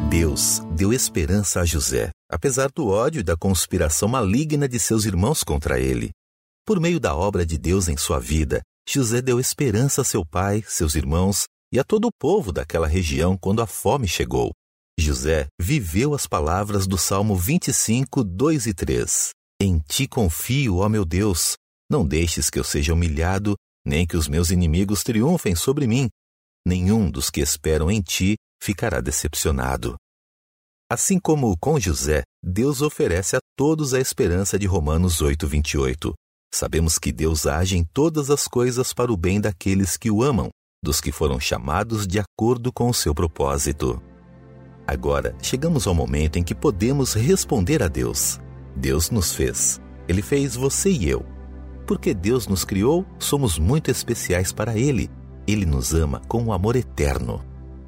Deus 0.10 0.62
deu 0.76 0.92
esperança 0.92 1.62
a 1.62 1.66
José, 1.66 2.10
apesar 2.30 2.70
do 2.70 2.88
ódio 2.88 3.22
e 3.22 3.24
da 3.24 3.38
conspiração 3.38 4.10
maligna 4.10 4.68
de 4.68 4.78
seus 4.78 5.06
irmãos 5.06 5.44
contra 5.44 5.80
ele. 5.80 6.12
Por 6.66 6.80
meio 6.80 7.00
da 7.00 7.16
obra 7.16 7.46
de 7.46 7.58
Deus 7.58 7.88
em 7.88 7.96
sua 7.96 8.20
vida, 8.20 8.62
José 8.94 9.22
deu 9.22 9.40
esperança 9.40 10.02
a 10.02 10.04
seu 10.04 10.26
pai, 10.26 10.62
seus 10.68 10.96
irmãos 10.96 11.46
e 11.74 11.80
a 11.80 11.84
todo 11.84 12.10
o 12.10 12.12
povo 12.12 12.52
daquela 12.52 12.86
região 12.86 13.38
quando 13.38 13.62
a 13.62 13.66
fome 13.66 14.06
chegou. 14.06 14.52
José 15.00 15.48
viveu 15.58 16.14
as 16.14 16.28
palavras 16.28 16.86
do 16.86 16.98
Salmo 16.98 17.34
25, 17.34 18.22
2 18.22 18.66
e 18.66 18.74
3. 18.74 19.30
Em 19.62 19.80
ti 19.80 20.10
confio, 20.10 20.80
ó 20.80 20.90
meu 20.90 21.06
Deus. 21.06 21.54
Não 21.90 22.06
deixes 22.06 22.50
que 22.50 22.60
eu 22.60 22.66
seja 22.66 22.92
humilhado, 22.92 23.56
nem 23.88 24.06
que 24.06 24.18
os 24.18 24.28
meus 24.28 24.52
inimigos 24.52 25.04
triunfem 25.04 25.56
sobre 25.56 25.88
mim. 25.88 26.10
Nenhum 26.68 27.10
dos 27.10 27.30
que 27.30 27.40
esperam 27.40 27.90
em 27.90 28.02
ti 28.02 28.36
ficará 28.62 29.00
decepcionado. 29.00 29.96
Assim 30.92 31.18
como 31.18 31.58
com 31.58 31.80
José, 31.80 32.24
Deus 32.44 32.82
oferece 32.82 33.38
a 33.38 33.40
todos 33.58 33.94
a 33.94 34.02
esperança 34.02 34.60
de 34.60 34.68
Romanos 34.68 35.22
8, 35.22 35.48
28. 35.48 36.14
Sabemos 36.54 37.00
que 37.00 37.14
Deus 37.14 37.48
age 37.48 37.78
em 37.78 37.84
todas 37.84 38.30
as 38.30 38.46
coisas 38.46 38.94
para 38.94 39.12
o 39.12 39.16
bem 39.16 39.40
daqueles 39.40 39.96
que 39.96 40.12
o 40.12 40.22
amam, 40.22 40.50
dos 40.84 41.00
que 41.00 41.12
foram 41.12 41.40
chamados 41.40 42.06
de 42.06 42.20
acordo 42.20 42.74
com 42.74 42.90
o 42.90 42.94
seu 42.94 43.16
propósito. 43.16 44.02
Agora, 44.86 45.34
chegamos 45.42 45.88
ao 45.88 45.96
momento 45.96 46.38
em 46.38 46.44
que 46.44 46.54
podemos 46.54 47.14
responder 47.14 47.82
a 47.82 47.88
Deus. 47.88 48.38
Deus 48.76 49.10
nos 49.10 49.34
fez. 49.34 49.80
Ele 50.10 50.22
fez 50.22 50.56
você 50.56 50.92
e 50.92 51.10
eu. 51.10 51.26
Porque 51.88 52.14
Deus 52.14 52.48
nos 52.48 52.66
criou, 52.66 53.06
somos 53.18 53.58
muito 53.58 53.90
especiais 53.90 54.52
para 54.52 54.78
Ele. 54.78 55.10
Ele 55.48 55.66
nos 55.66 55.94
ama 55.94 56.22
com 56.28 56.44
um 56.44 56.52
amor 56.52 56.76
eterno. 56.76 57.42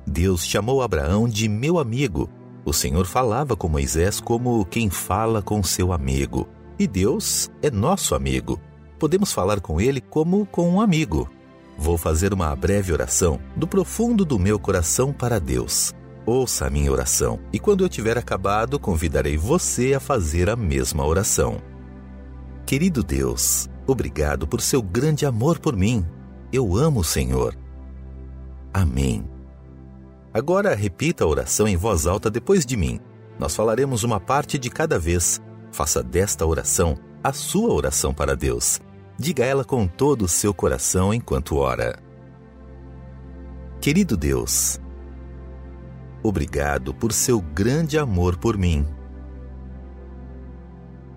Deus 0.07 0.45
chamou 0.45 0.81
Abraão 0.81 1.27
de 1.27 1.49
meu 1.49 1.79
amigo. 1.79 2.29
O 2.63 2.71
Senhor 2.71 3.05
falava 3.05 3.57
com 3.57 3.67
Moisés 3.67 4.21
como 4.21 4.65
quem 4.65 4.89
fala 4.89 5.41
com 5.41 5.61
seu 5.61 5.91
amigo. 5.91 6.47
E 6.77 6.87
Deus 6.87 7.51
é 7.61 7.69
nosso 7.69 8.15
amigo. 8.15 8.59
Podemos 8.97 9.31
falar 9.31 9.59
com 9.59 9.79
ele 9.79 10.01
como 10.01 10.45
com 10.45 10.69
um 10.69 10.81
amigo. 10.81 11.29
Vou 11.77 11.97
fazer 11.97 12.33
uma 12.33 12.55
breve 12.55 12.93
oração 12.93 13.39
do 13.55 13.67
profundo 13.67 14.23
do 14.23 14.39
meu 14.39 14.59
coração 14.59 15.11
para 15.11 15.39
Deus. 15.39 15.93
Ouça 16.25 16.67
a 16.67 16.69
minha 16.69 16.91
oração 16.91 17.39
e 17.51 17.59
quando 17.59 17.83
eu 17.83 17.89
tiver 17.89 18.17
acabado, 18.17 18.79
convidarei 18.79 19.37
você 19.37 19.93
a 19.93 19.99
fazer 19.99 20.49
a 20.49 20.55
mesma 20.55 21.05
oração. 21.05 21.61
Querido 22.65 23.03
Deus, 23.03 23.69
obrigado 23.85 24.47
por 24.47 24.61
seu 24.61 24.81
grande 24.81 25.25
amor 25.25 25.59
por 25.59 25.75
mim. 25.75 26.05
Eu 26.51 26.77
amo 26.77 27.01
o 27.01 27.03
Senhor. 27.03 27.57
Amém. 28.73 29.27
Agora 30.33 30.73
repita 30.73 31.23
a 31.23 31.27
oração 31.27 31.67
em 31.67 31.75
voz 31.75 32.07
alta 32.07 32.31
depois 32.31 32.65
de 32.65 32.77
mim. 32.77 32.99
Nós 33.37 33.55
falaremos 33.55 34.03
uma 34.03 34.19
parte 34.19 34.57
de 34.57 34.69
cada 34.69 34.97
vez. 34.97 35.41
Faça 35.73 36.01
desta 36.01 36.45
oração 36.45 36.97
a 37.21 37.33
sua 37.33 37.73
oração 37.73 38.13
para 38.13 38.33
Deus. 38.33 38.79
Diga 39.17 39.43
ela 39.43 39.65
com 39.65 39.85
todo 39.85 40.23
o 40.23 40.27
seu 40.29 40.53
coração 40.53 41.13
enquanto 41.13 41.57
ora. 41.57 41.99
Querido 43.81 44.15
Deus, 44.15 44.79
obrigado 46.23 46.93
por 46.93 47.11
seu 47.11 47.41
grande 47.41 47.97
amor 47.97 48.37
por 48.37 48.57
mim. 48.57 48.85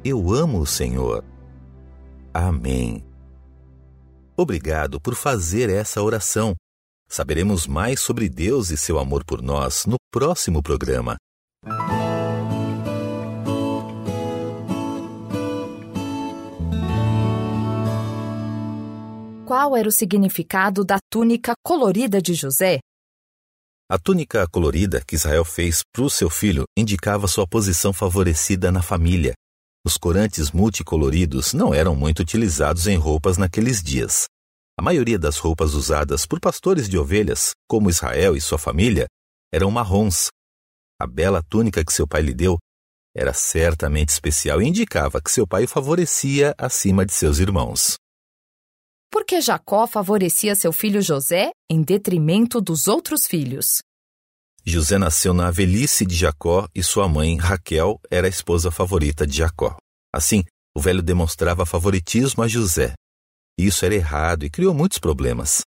Eu 0.05 0.33
amo 0.33 0.59
o 0.59 0.67
Senhor. 0.67 1.23
Amém. 2.35 3.05
Obrigado 4.37 5.01
por 5.01 5.15
fazer 5.15 5.71
essa 5.71 6.03
oração 6.03 6.57
Saberemos 7.09 7.67
mais 7.67 8.01
sobre 8.01 8.29
Deus 8.29 8.71
e 8.71 8.77
seu 8.77 8.99
amor 8.99 9.25
por 9.25 9.41
nós 9.41 9.87
no 9.87 9.97
próximo 10.11 10.63
programa. 10.63 11.17
Qual 19.47 19.77
era 19.77 19.89
o 19.89 19.93
significado 19.93 20.85
da 20.85 20.99
túnica 21.09 21.53
colorida 21.65 22.21
de 22.21 22.35
José? 22.35 22.81
A 23.89 23.97
túnica 23.97 24.45
colorida 24.49 25.01
que 25.07 25.15
Israel 25.15 25.45
fez 25.45 25.83
para 25.95 26.03
o 26.03 26.11
seu 26.11 26.29
filho 26.29 26.65
indicava 26.77 27.29
sua 27.29 27.47
posição 27.47 27.93
favorecida 27.93 28.73
na 28.73 28.83
família. 28.83 29.35
Os 29.87 29.97
corantes 29.97 30.51
multicoloridos 30.51 31.53
não 31.53 31.73
eram 31.73 31.95
muito 31.95 32.23
utilizados 32.23 32.89
em 32.89 32.97
roupas 32.97 33.39
naqueles 33.39 33.81
dias. 33.81 34.25
A 34.77 34.83
maioria 34.83 35.17
das 35.17 35.39
roupas 35.39 35.75
usadas 35.75 36.27
por 36.27 36.41
pastores 36.41 36.89
de 36.89 36.99
ovelhas, 36.99 37.53
como 37.69 37.89
Israel 37.89 38.35
e 38.35 38.41
sua 38.41 38.59
família, 38.59 39.07
eram 39.55 39.71
marrons. 39.71 40.27
A 41.01 41.07
bela 41.07 41.41
túnica 41.41 41.85
que 41.85 41.93
seu 41.93 42.09
pai 42.09 42.23
lhe 42.23 42.35
deu 42.35 42.59
era 43.17 43.33
certamente 43.33 44.09
especial 44.09 44.61
e 44.61 44.67
indicava 44.67 45.23
que 45.23 45.31
seu 45.31 45.47
pai 45.47 45.63
o 45.63 45.69
favorecia 45.69 46.53
acima 46.59 47.07
de 47.07 47.13
seus 47.13 47.39
irmãos. 47.39 47.97
Por 49.11 49.25
que 49.25 49.41
Jacó 49.41 49.87
favorecia 49.87 50.55
seu 50.55 50.73
filho 50.73 51.01
José 51.01 51.51
em 51.71 51.83
detrimento 51.83 52.61
dos 52.61 52.87
outros 52.87 53.27
filhos? 53.27 53.79
José 54.65 54.99
nasceu 54.99 55.33
na 55.33 55.51
velhice 55.51 56.05
de 56.05 56.15
Jacó 56.15 56.69
e 56.75 56.83
sua 56.83 57.09
mãe, 57.09 57.37
Raquel, 57.37 58.01
era 58.11 58.27
a 58.27 58.31
esposa 58.31 58.71
favorita 58.71 59.27
de 59.27 59.37
Jacó. 59.39 59.77
Assim, 60.15 60.43
o 60.77 60.81
velho 60.81 61.03
demonstrava 61.03 61.65
favoritismo 61.65 62.43
a 62.43 62.49
José, 62.49 62.95
isso 63.59 63.87
era 63.87 63.95
errado 63.95 64.45
e 64.45 64.51
criou 64.51 64.75
muitos 64.75 64.99
problemas. 64.99 65.63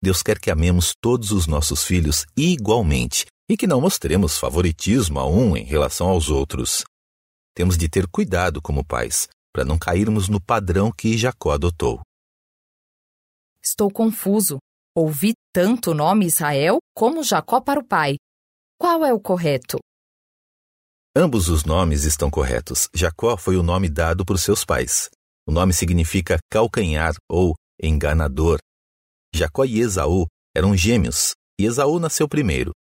Deus 0.00 0.22
quer 0.22 0.38
que 0.38 0.50
amemos 0.50 0.94
todos 1.00 1.32
os 1.32 1.46
nossos 1.46 1.82
filhos 1.84 2.24
igualmente 2.36 3.26
e 3.50 3.56
que 3.56 3.66
não 3.66 3.80
mostremos 3.80 4.38
favoritismo 4.38 5.18
a 5.18 5.28
um 5.28 5.56
em 5.56 5.64
relação 5.64 6.08
aos 6.08 6.28
outros. 6.28 6.84
Temos 7.54 7.76
de 7.76 7.88
ter 7.88 8.06
cuidado 8.06 8.62
como 8.62 8.84
pais, 8.84 9.28
para 9.52 9.64
não 9.64 9.76
cairmos 9.76 10.28
no 10.28 10.40
padrão 10.40 10.92
que 10.92 11.18
Jacó 11.18 11.52
adotou. 11.52 12.00
Estou 13.64 13.90
confuso. 13.92 14.58
Ouvi 14.96 15.34
tanto 15.54 15.92
o 15.92 15.94
nome 15.94 16.26
Israel 16.26 16.78
como 16.94 17.22
Jacó 17.22 17.60
para 17.60 17.78
o 17.78 17.86
pai. 17.86 18.16
Qual 18.76 19.04
é 19.04 19.12
o 19.12 19.20
correto? 19.20 19.78
Ambos 21.16 21.48
os 21.48 21.64
nomes 21.64 22.04
estão 22.04 22.28
corretos. 22.28 22.88
Jacó 22.92 23.36
foi 23.36 23.56
o 23.56 23.62
nome 23.62 23.88
dado 23.88 24.24
por 24.24 24.38
seus 24.38 24.64
pais. 24.64 25.08
O 25.46 25.52
nome 25.52 25.72
significa 25.72 26.38
calcanhar 26.50 27.14
ou 27.30 27.54
enganador. 27.80 28.58
Jacó 29.32 29.64
e 29.64 29.78
Esaú 29.78 30.26
eram 30.56 30.76
gêmeos, 30.76 31.32
e 31.58 31.64
Esaú 31.64 32.00
nasceu 32.00 32.28
primeiro. 32.28 32.72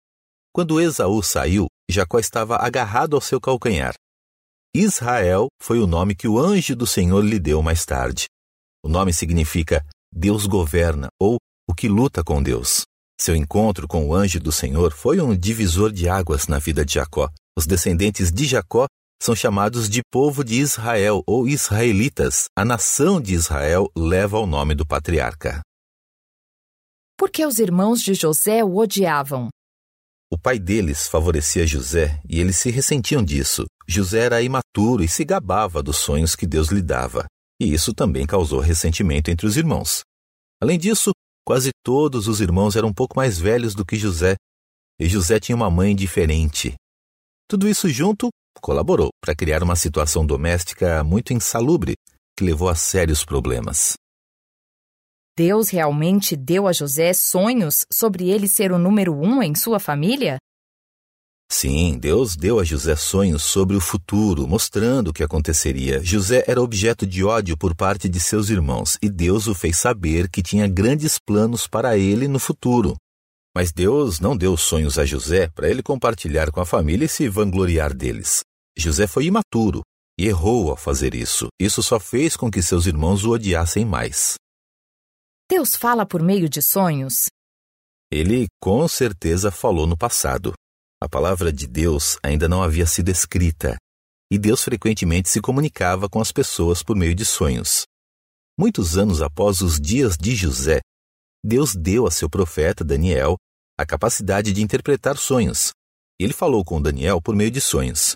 Quando 0.53 0.81
Esaú 0.81 1.21
saiu, 1.21 1.67
Jacó 1.89 2.19
estava 2.19 2.57
agarrado 2.57 3.15
ao 3.15 3.21
seu 3.21 3.39
calcanhar. 3.39 3.93
Israel 4.75 5.47
foi 5.61 5.79
o 5.79 5.87
nome 5.87 6.15
que 6.15 6.27
o 6.27 6.39
anjo 6.39 6.75
do 6.75 6.87
Senhor 6.87 7.21
lhe 7.23 7.39
deu 7.39 7.61
mais 7.61 7.85
tarde. 7.85 8.25
O 8.83 8.89
nome 8.89 9.13
significa 9.13 9.85
Deus 10.11 10.45
governa 10.45 11.07
ou 11.19 11.37
o 11.69 11.73
que 11.73 11.87
luta 11.87 12.23
com 12.23 12.43
Deus. 12.43 12.83
Seu 13.19 13.35
encontro 13.35 13.87
com 13.87 14.07
o 14.07 14.15
anjo 14.15 14.39
do 14.39 14.51
Senhor 14.51 14.91
foi 14.91 15.21
um 15.21 15.35
divisor 15.35 15.91
de 15.91 16.09
águas 16.09 16.47
na 16.47 16.59
vida 16.59 16.83
de 16.83 16.95
Jacó. 16.95 17.29
Os 17.57 17.65
descendentes 17.65 18.31
de 18.31 18.45
Jacó 18.45 18.87
são 19.21 19.35
chamados 19.35 19.87
de 19.87 20.01
povo 20.11 20.43
de 20.43 20.55
Israel 20.55 21.23
ou 21.27 21.47
israelitas. 21.47 22.45
A 22.57 22.65
nação 22.65 23.21
de 23.21 23.33
Israel 23.33 23.87
leva 23.95 24.39
o 24.39 24.47
nome 24.47 24.73
do 24.73 24.85
patriarca. 24.85 25.61
Por 27.15 27.29
que 27.29 27.45
os 27.45 27.59
irmãos 27.59 28.01
de 28.01 28.15
José 28.15 28.63
o 28.63 28.77
odiavam? 28.77 29.49
O 30.33 30.37
pai 30.37 30.57
deles 30.57 31.07
favorecia 31.07 31.67
José 31.67 32.19
e 32.27 32.39
eles 32.39 32.57
se 32.57 32.71
ressentiam 32.71 33.23
disso. 33.23 33.65
José 33.87 34.21
era 34.21 34.41
imaturo 34.41 35.03
e 35.03 35.07
se 35.07 35.23
gabava 35.23 35.83
dos 35.83 35.97
sonhos 35.97 36.35
que 36.35 36.47
Deus 36.47 36.69
lhe 36.69 36.81
dava, 36.81 37.27
e 37.61 37.71
isso 37.71 37.93
também 37.93 38.25
causou 38.25 38.59
ressentimento 38.59 39.29
entre 39.29 39.45
os 39.45 39.55
irmãos. 39.55 40.01
Além 40.59 40.79
disso, 40.79 41.11
quase 41.45 41.69
todos 41.83 42.27
os 42.27 42.41
irmãos 42.41 42.75
eram 42.75 42.87
um 42.87 42.93
pouco 42.93 43.15
mais 43.15 43.37
velhos 43.37 43.75
do 43.75 43.85
que 43.85 43.97
José, 43.97 44.35
e 44.99 45.07
José 45.07 45.39
tinha 45.39 45.55
uma 45.55 45.69
mãe 45.69 45.95
diferente. 45.95 46.73
Tudo 47.47 47.69
isso 47.69 47.87
junto 47.87 48.29
colaborou 48.59 49.09
para 49.23 49.35
criar 49.35 49.61
uma 49.61 49.75
situação 49.75 50.25
doméstica 50.25 51.03
muito 51.03 51.33
insalubre 51.33 51.93
que 52.35 52.43
levou 52.43 52.67
a 52.67 52.73
sérios 52.73 53.23
problemas. 53.23 53.93
Deus 55.37 55.69
realmente 55.69 56.35
deu 56.35 56.67
a 56.67 56.73
José 56.73 57.13
sonhos 57.13 57.85
sobre 57.91 58.29
ele 58.29 58.47
ser 58.47 58.71
o 58.71 58.79
número 58.79 59.13
um 59.13 59.41
em 59.43 59.53
sua 59.53 59.79
família? 59.79 60.37
Sim, 61.51 61.99
Deus 61.99 62.37
deu 62.37 62.61
a 62.61 62.63
José 62.63 62.95
sonhos 62.95 63.43
sobre 63.43 63.75
o 63.75 63.81
futuro, 63.81 64.47
mostrando 64.47 65.09
o 65.09 65.13
que 65.13 65.21
aconteceria. 65.21 66.01
José 66.01 66.45
era 66.47 66.61
objeto 66.61 67.05
de 67.05 67.25
ódio 67.25 67.57
por 67.57 67.75
parte 67.75 68.07
de 68.07 68.21
seus 68.21 68.49
irmãos 68.49 68.97
e 69.01 69.09
Deus 69.09 69.47
o 69.47 69.53
fez 69.53 69.77
saber 69.77 70.29
que 70.29 70.41
tinha 70.41 70.65
grandes 70.65 71.19
planos 71.19 71.67
para 71.67 71.97
ele 71.97 72.25
no 72.29 72.39
futuro. 72.39 72.95
Mas 73.53 73.73
Deus 73.73 74.21
não 74.21 74.35
deu 74.35 74.55
sonhos 74.55 74.97
a 74.97 75.03
José 75.03 75.49
para 75.49 75.69
ele 75.69 75.83
compartilhar 75.83 76.51
com 76.51 76.61
a 76.61 76.65
família 76.65 77.03
e 77.03 77.09
se 77.09 77.27
vangloriar 77.27 77.93
deles. 77.93 78.39
José 78.77 79.05
foi 79.05 79.25
imaturo 79.25 79.81
e 80.17 80.27
errou 80.27 80.71
ao 80.71 80.77
fazer 80.77 81.13
isso. 81.13 81.49
Isso 81.59 81.83
só 81.83 81.99
fez 81.99 82.37
com 82.37 82.49
que 82.49 82.61
seus 82.61 82.85
irmãos 82.85 83.25
o 83.25 83.31
odiassem 83.31 83.83
mais. 83.83 84.35
Deus 85.51 85.75
fala 85.75 86.05
por 86.05 86.23
meio 86.23 86.47
de 86.47 86.61
sonhos? 86.61 87.25
Ele 88.09 88.47
com 88.61 88.87
certeza 88.87 89.51
falou 89.51 89.85
no 89.85 89.97
passado. 89.97 90.53
A 91.03 91.09
palavra 91.09 91.51
de 91.51 91.65
Deus 91.65 92.19
ainda 92.21 92.47
não 92.47 92.61
havia 92.61 92.85
sido 92.85 93.09
escrita, 93.09 93.75
e 94.31 94.37
Deus 94.37 94.63
frequentemente 94.63 95.29
se 95.29 95.41
comunicava 95.41 96.07
com 96.07 96.21
as 96.21 96.31
pessoas 96.31 96.83
por 96.83 96.95
meio 96.95 97.15
de 97.15 97.25
sonhos. 97.25 97.87
Muitos 98.55 98.99
anos 98.99 99.19
após 99.19 99.61
os 99.61 99.79
dias 99.79 100.15
de 100.15 100.35
José, 100.35 100.79
Deus 101.43 101.75
deu 101.75 102.05
a 102.05 102.11
seu 102.11 102.29
profeta 102.29 102.83
Daniel 102.83 103.35
a 103.79 103.83
capacidade 103.83 104.53
de 104.53 104.61
interpretar 104.61 105.17
sonhos. 105.17 105.71
Ele 106.19 106.33
falou 106.33 106.63
com 106.63 106.79
Daniel 106.79 107.19
por 107.19 107.35
meio 107.35 107.49
de 107.49 107.59
sonhos. 107.59 108.15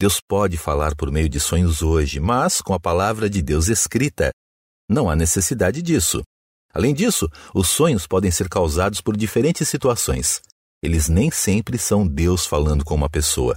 Deus 0.00 0.20
pode 0.20 0.56
falar 0.56 0.96
por 0.96 1.12
meio 1.12 1.28
de 1.28 1.38
sonhos 1.38 1.80
hoje, 1.80 2.18
mas 2.18 2.60
com 2.60 2.74
a 2.74 2.80
palavra 2.80 3.30
de 3.30 3.40
Deus 3.40 3.68
escrita, 3.68 4.32
não 4.90 5.08
há 5.08 5.14
necessidade 5.14 5.80
disso. 5.80 6.24
Além 6.74 6.92
disso, 6.92 7.28
os 7.54 7.68
sonhos 7.68 8.04
podem 8.04 8.32
ser 8.32 8.48
causados 8.48 9.00
por 9.00 9.16
diferentes 9.16 9.68
situações. 9.68 10.42
Eles 10.82 11.08
nem 11.08 11.30
sempre 11.30 11.78
são 11.78 12.06
Deus 12.06 12.46
falando 12.46 12.84
com 12.84 12.94
uma 12.94 13.08
pessoa. 13.08 13.54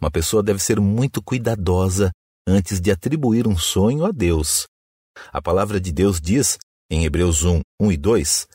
Uma 0.00 0.10
pessoa 0.10 0.42
deve 0.42 0.58
ser 0.58 0.80
muito 0.80 1.22
cuidadosa 1.22 2.10
antes 2.46 2.80
de 2.80 2.90
atribuir 2.90 3.46
um 3.46 3.56
sonho 3.56 4.04
a 4.04 4.10
Deus. 4.10 4.66
A 5.32 5.42
palavra 5.42 5.80
de 5.80 5.92
Deus 5.92 6.20
diz, 6.20 6.56
em 6.90 7.04
Hebreus 7.04 7.44
1, 7.44 7.60
1 7.80 7.92
e 7.92 7.96
2, 7.96 8.48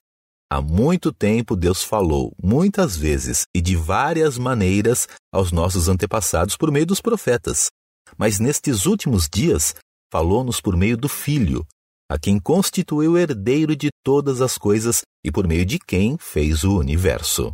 Há 0.53 0.61
muito 0.61 1.11
tempo 1.11 1.55
Deus 1.55 1.83
falou, 1.83 2.31
muitas 2.39 2.95
vezes 2.95 3.43
e 3.55 3.59
de 3.59 3.75
várias 3.75 4.37
maneiras, 4.37 5.07
aos 5.31 5.51
nossos 5.51 5.89
antepassados 5.89 6.55
por 6.55 6.71
meio 6.71 6.85
dos 6.85 7.01
profetas. 7.01 7.71
Mas 8.15 8.37
nestes 8.37 8.85
últimos 8.85 9.27
dias, 9.27 9.73
falou-nos 10.11 10.61
por 10.61 10.77
meio 10.77 10.95
do 10.95 11.09
Filho, 11.09 11.65
a 12.07 12.19
quem 12.19 12.39
constituiu 12.39 13.17
herdeiro 13.17 13.75
de 13.75 13.89
todas 14.03 14.41
as 14.41 14.55
coisas 14.55 15.01
e 15.25 15.31
por 15.31 15.47
meio 15.47 15.65
de 15.65 15.79
quem 15.79 16.17
fez 16.19 16.63
o 16.63 16.77
universo. 16.77 17.51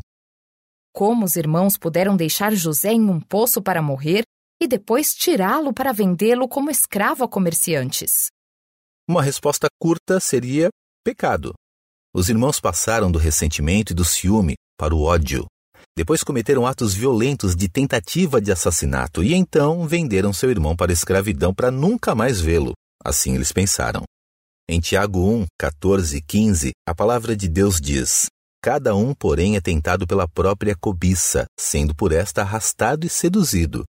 Como 0.99 1.23
os 1.23 1.37
irmãos 1.37 1.77
puderam 1.77 2.17
deixar 2.17 2.53
José 2.53 2.91
em 2.91 3.09
um 3.09 3.21
poço 3.21 3.61
para 3.61 3.81
morrer 3.81 4.23
e 4.61 4.67
depois 4.67 5.13
tirá-lo 5.13 5.73
para 5.73 5.93
vendê-lo 5.93 6.45
como 6.45 6.69
escravo 6.69 7.23
a 7.23 7.27
comerciantes? 7.29 8.27
Uma 9.07 9.23
resposta 9.23 9.67
curta 9.81 10.19
seria 10.19 10.67
pecado. 11.01 11.53
Os 12.13 12.27
irmãos 12.27 12.59
passaram 12.59 13.09
do 13.09 13.17
ressentimento 13.17 13.93
e 13.93 13.95
do 13.95 14.03
ciúme 14.03 14.55
para 14.77 14.93
o 14.93 15.03
ódio. 15.03 15.45
Depois 15.97 16.21
cometeram 16.21 16.67
atos 16.67 16.93
violentos 16.93 17.55
de 17.55 17.69
tentativa 17.69 18.41
de 18.41 18.51
assassinato 18.51 19.23
e 19.23 19.33
então 19.33 19.87
venderam 19.87 20.33
seu 20.33 20.51
irmão 20.51 20.75
para 20.75 20.91
a 20.91 20.93
escravidão 20.93 21.53
para 21.53 21.71
nunca 21.71 22.13
mais 22.13 22.41
vê-lo. 22.41 22.73
Assim 23.01 23.35
eles 23.35 23.53
pensaram. 23.53 24.03
Em 24.69 24.81
Tiago 24.81 25.25
1, 25.25 25.45
14 25.57 26.17
e 26.17 26.21
15, 26.21 26.71
a 26.85 26.93
palavra 26.93 27.37
de 27.37 27.47
Deus 27.47 27.79
diz: 27.79 28.27
Cada 28.61 28.93
um, 28.93 29.13
porém, 29.13 29.55
é 29.55 29.61
tentado 29.61 30.05
pela 30.05 30.27
própria 30.27 30.75
cobiça, 30.75 31.45
sendo 31.57 31.95
por 31.95 32.11
esta 32.11 32.41
arrastado 32.41 33.07
e 33.07 33.09
seduzido. 33.09 33.85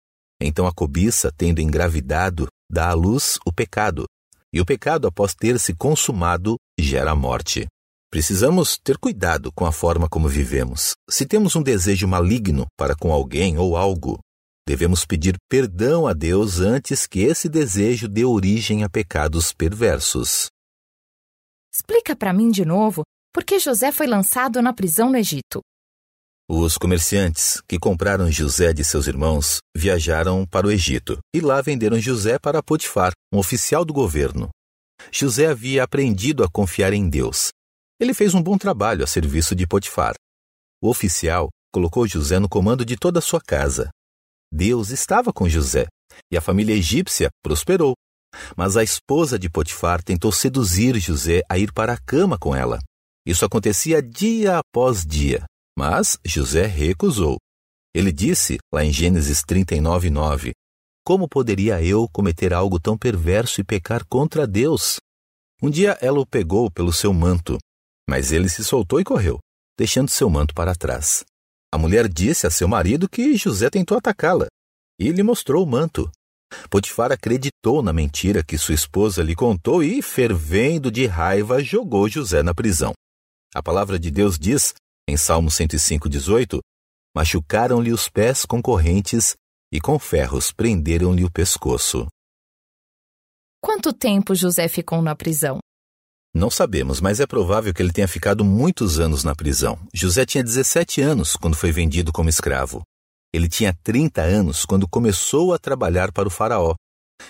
Então 0.41 0.65
a 0.65 0.73
cobiça, 0.73 1.31
tendo 1.31 1.61
engravidado, 1.61 2.47
dá 2.69 2.89
à 2.89 2.93
luz 2.93 3.37
o 3.45 3.53
pecado. 3.53 4.05
E 4.51 4.59
o 4.59 4.65
pecado, 4.65 5.07
após 5.07 5.35
ter 5.35 5.59
se 5.59 5.75
consumado, 5.75 6.55
gera 6.79 7.11
a 7.11 7.15
morte. 7.15 7.67
Precisamos 8.09 8.79
ter 8.83 8.97
cuidado 8.97 9.51
com 9.51 9.65
a 9.65 9.71
forma 9.71 10.09
como 10.09 10.27
vivemos. 10.27 10.93
Se 11.09 11.25
temos 11.25 11.55
um 11.55 11.61
desejo 11.61 12.07
maligno 12.07 12.65
para 12.77 12.95
com 12.95 13.11
alguém 13.11 13.57
ou 13.57 13.77
algo, 13.77 14.19
devemos 14.67 15.05
pedir 15.05 15.35
perdão 15.47 16.07
a 16.07 16.13
Deus 16.13 16.59
antes 16.59 17.05
que 17.05 17.19
esse 17.19 17.47
desejo 17.47 18.07
dê 18.07 18.25
origem 18.25 18.83
a 18.83 18.89
pecados 18.89 19.53
perversos. 19.53 20.47
Explica 21.71 22.15
para 22.15 22.33
mim 22.33 22.49
de 22.49 22.65
novo 22.65 23.03
por 23.35 23.43
que 23.43 23.59
José 23.59 23.91
foi 23.91 24.07
lançado 24.07 24.61
na 24.61 24.71
prisão 24.71 25.09
no 25.09 25.17
Egito. 25.17 25.59
Os 26.49 26.77
comerciantes 26.77 27.61
que 27.67 27.77
compraram 27.77 28.31
José 28.31 28.71
de 28.71 28.81
seus 28.81 29.07
irmãos 29.07 29.57
viajaram 29.75 30.45
para 30.45 30.65
o 30.65 30.71
Egito 30.71 31.19
e 31.35 31.41
lá 31.41 31.61
venderam 31.61 31.99
José 31.99 32.39
para 32.39 32.63
Potifar, 32.63 33.11
um 33.33 33.37
oficial 33.37 33.83
do 33.83 33.91
governo. 33.91 34.51
José 35.11 35.47
havia 35.47 35.83
aprendido 35.83 36.45
a 36.45 36.49
confiar 36.49 36.93
em 36.93 37.09
Deus. 37.09 37.49
Ele 37.99 38.13
fez 38.13 38.33
um 38.33 38.41
bom 38.41 38.57
trabalho 38.57 39.03
a 39.03 39.07
serviço 39.07 39.53
de 39.53 39.67
Potifar. 39.67 40.13
O 40.81 40.87
oficial 40.87 41.49
colocou 41.73 42.07
José 42.07 42.39
no 42.39 42.47
comando 42.47 42.85
de 42.85 42.95
toda 42.95 43.19
a 43.19 43.21
sua 43.21 43.41
casa. 43.41 43.89
Deus 44.49 44.91
estava 44.91 45.33
com 45.33 45.49
José 45.49 45.87
e 46.31 46.37
a 46.37 46.41
família 46.41 46.73
egípcia 46.73 47.27
prosperou. 47.43 47.95
Mas 48.55 48.77
a 48.77 48.83
esposa 48.83 49.37
de 49.37 49.49
Potifar 49.49 50.01
tentou 50.01 50.31
seduzir 50.31 50.97
José 50.99 51.41
a 51.49 51.57
ir 51.57 51.73
para 51.73 51.91
a 51.91 51.97
cama 51.97 52.37
com 52.39 52.55
ela. 52.55 52.79
Isso 53.25 53.43
acontecia 53.43 54.01
dia 54.01 54.59
após 54.59 55.05
dia. 55.05 55.43
Mas 55.77 56.17
José 56.23 56.65
recusou. 56.65 57.37
Ele 57.93 58.11
disse, 58.11 58.57
lá 58.73 58.83
em 58.83 58.91
Gênesis 58.91 59.41
39, 59.41 60.09
9, 60.09 60.51
Como 61.03 61.27
poderia 61.27 61.81
eu 61.83 62.07
cometer 62.11 62.53
algo 62.53 62.79
tão 62.79 62.97
perverso 62.97 63.61
e 63.61 63.63
pecar 63.63 64.05
contra 64.05 64.45
Deus? 64.45 64.97
Um 65.61 65.69
dia 65.69 65.97
ela 66.01 66.19
o 66.19 66.25
pegou 66.25 66.69
pelo 66.69 66.93
seu 66.93 67.13
manto, 67.13 67.57
mas 68.07 68.31
ele 68.31 68.49
se 68.49 68.63
soltou 68.63 68.99
e 68.99 69.03
correu, 69.03 69.39
deixando 69.77 70.09
seu 70.09 70.29
manto 70.29 70.53
para 70.53 70.75
trás. 70.75 71.23
A 71.73 71.77
mulher 71.77 72.07
disse 72.07 72.45
a 72.45 72.51
seu 72.51 72.67
marido 72.67 73.09
que 73.09 73.35
José 73.35 73.69
tentou 73.69 73.97
atacá-la 73.97 74.47
e 74.99 75.11
lhe 75.11 75.23
mostrou 75.23 75.63
o 75.63 75.67
manto. 75.67 76.09
Potifar 76.69 77.11
acreditou 77.11 77.81
na 77.81 77.91
mentira 77.91 78.43
que 78.43 78.57
sua 78.57 78.75
esposa 78.75 79.23
lhe 79.23 79.35
contou 79.35 79.83
e, 79.83 80.01
fervendo 80.01 80.91
de 80.91 81.05
raiva, 81.05 81.61
jogou 81.61 82.07
José 82.07 82.43
na 82.43 82.53
prisão. 82.53 82.93
A 83.55 83.63
palavra 83.63 83.97
de 83.97 84.11
Deus 84.11 84.37
diz 84.37 84.73
em 85.07 85.15
Salmo 85.15 85.49
105,18: 85.49 86.59
Machucaram-lhe 87.15 87.93
os 87.93 88.09
pés 88.09 88.43
com 88.43 88.61
correntes 88.61 89.33
e 89.71 89.79
com 89.79 89.97
ferros 89.97 90.51
prenderam-lhe 90.51 91.23
o 91.23 91.31
pescoço. 91.31 92.05
Quanto 93.63 93.93
tempo 93.93 94.35
José 94.35 94.67
ficou 94.67 95.01
na 95.01 95.15
prisão? 95.15 95.59
Não 96.35 96.49
sabemos, 96.49 96.99
mas 96.99 97.21
é 97.21 97.25
provável 97.25 97.73
que 97.73 97.81
ele 97.81 97.93
tenha 97.93 98.09
ficado 98.09 98.43
muitos 98.43 98.99
anos 98.99 99.23
na 99.23 99.33
prisão. 99.33 99.79
José 99.93 100.25
tinha 100.25 100.43
17 100.43 100.99
anos 100.99 101.37
quando 101.37 101.55
foi 101.55 101.71
vendido 101.71 102.11
como 102.11 102.27
escravo. 102.27 102.81
Ele 103.33 103.47
tinha 103.47 103.73
30 103.83 104.21
anos 104.21 104.65
quando 104.65 104.85
começou 104.85 105.53
a 105.53 105.57
trabalhar 105.57 106.11
para 106.11 106.27
o 106.27 106.31
Faraó. 106.31 106.75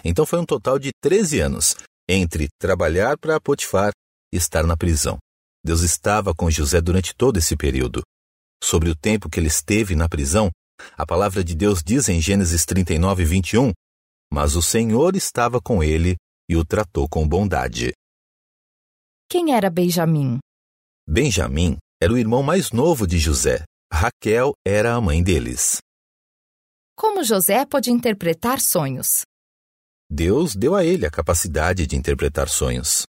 Então 0.04 0.26
foi 0.26 0.40
um 0.40 0.46
total 0.46 0.80
de 0.80 0.90
13 1.04 1.40
anos 1.40 1.76
entre 2.10 2.48
trabalhar 2.60 3.16
para 3.16 3.40
Potifar 3.40 3.92
e 4.34 4.38
estar 4.38 4.66
na 4.66 4.76
prisão. 4.76 5.20
Deus 5.66 5.82
estava 5.82 6.32
com 6.32 6.52
José 6.52 6.80
durante 6.80 7.16
todo 7.16 7.38
esse 7.38 7.58
período. 7.58 8.04
Sobre 8.64 8.88
o 8.88 8.96
tempo 8.96 9.28
que 9.28 9.40
ele 9.40 9.48
esteve 9.48 9.96
na 9.96 10.08
prisão, 10.08 10.52
a 10.96 11.08
palavra 11.08 11.44
de 11.44 11.56
Deus 11.56 11.82
diz 11.84 12.08
em 12.08 12.22
Gênesis 12.22 12.66
39, 12.66 13.26
21, 13.26 13.74
Mas 14.32 14.56
o 14.56 14.62
Senhor 14.62 15.16
estava 15.16 15.60
com 15.60 15.84
ele 15.84 16.18
e 16.48 16.56
o 16.56 16.64
tratou 16.64 17.10
com 17.10 17.28
bondade. 17.28 17.94
Quem 19.28 19.56
era 19.56 19.72
Benjamim? 19.72 20.38
Benjamim 21.10 21.78
era 22.00 22.14
o 22.14 22.18
irmão 22.18 22.44
mais 22.44 22.72
novo 22.72 23.08
de 23.08 23.18
José. 23.18 23.64
Raquel 23.92 24.54
era 24.64 24.94
a 24.94 25.02
mãe 25.02 25.24
deles. 25.24 25.80
Como 26.96 27.24
José 27.24 27.66
pode 27.66 27.90
interpretar 27.90 28.62
sonhos? 28.62 29.24
Deus 30.08 30.56
deu 30.56 30.76
a 30.76 30.86
ele 30.86 31.08
a 31.08 31.12
capacidade 31.12 31.88
de 31.88 31.96
interpretar 31.96 32.50
sonhos. 32.50 33.04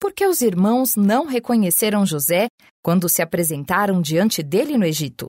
Por 0.00 0.14
que 0.14 0.26
os 0.26 0.40
irmãos 0.40 0.96
não 0.96 1.26
reconheceram 1.26 2.06
José 2.06 2.48
quando 2.82 3.06
se 3.06 3.20
apresentaram 3.20 4.00
diante 4.00 4.42
dele 4.42 4.78
no 4.78 4.86
Egito? 4.86 5.26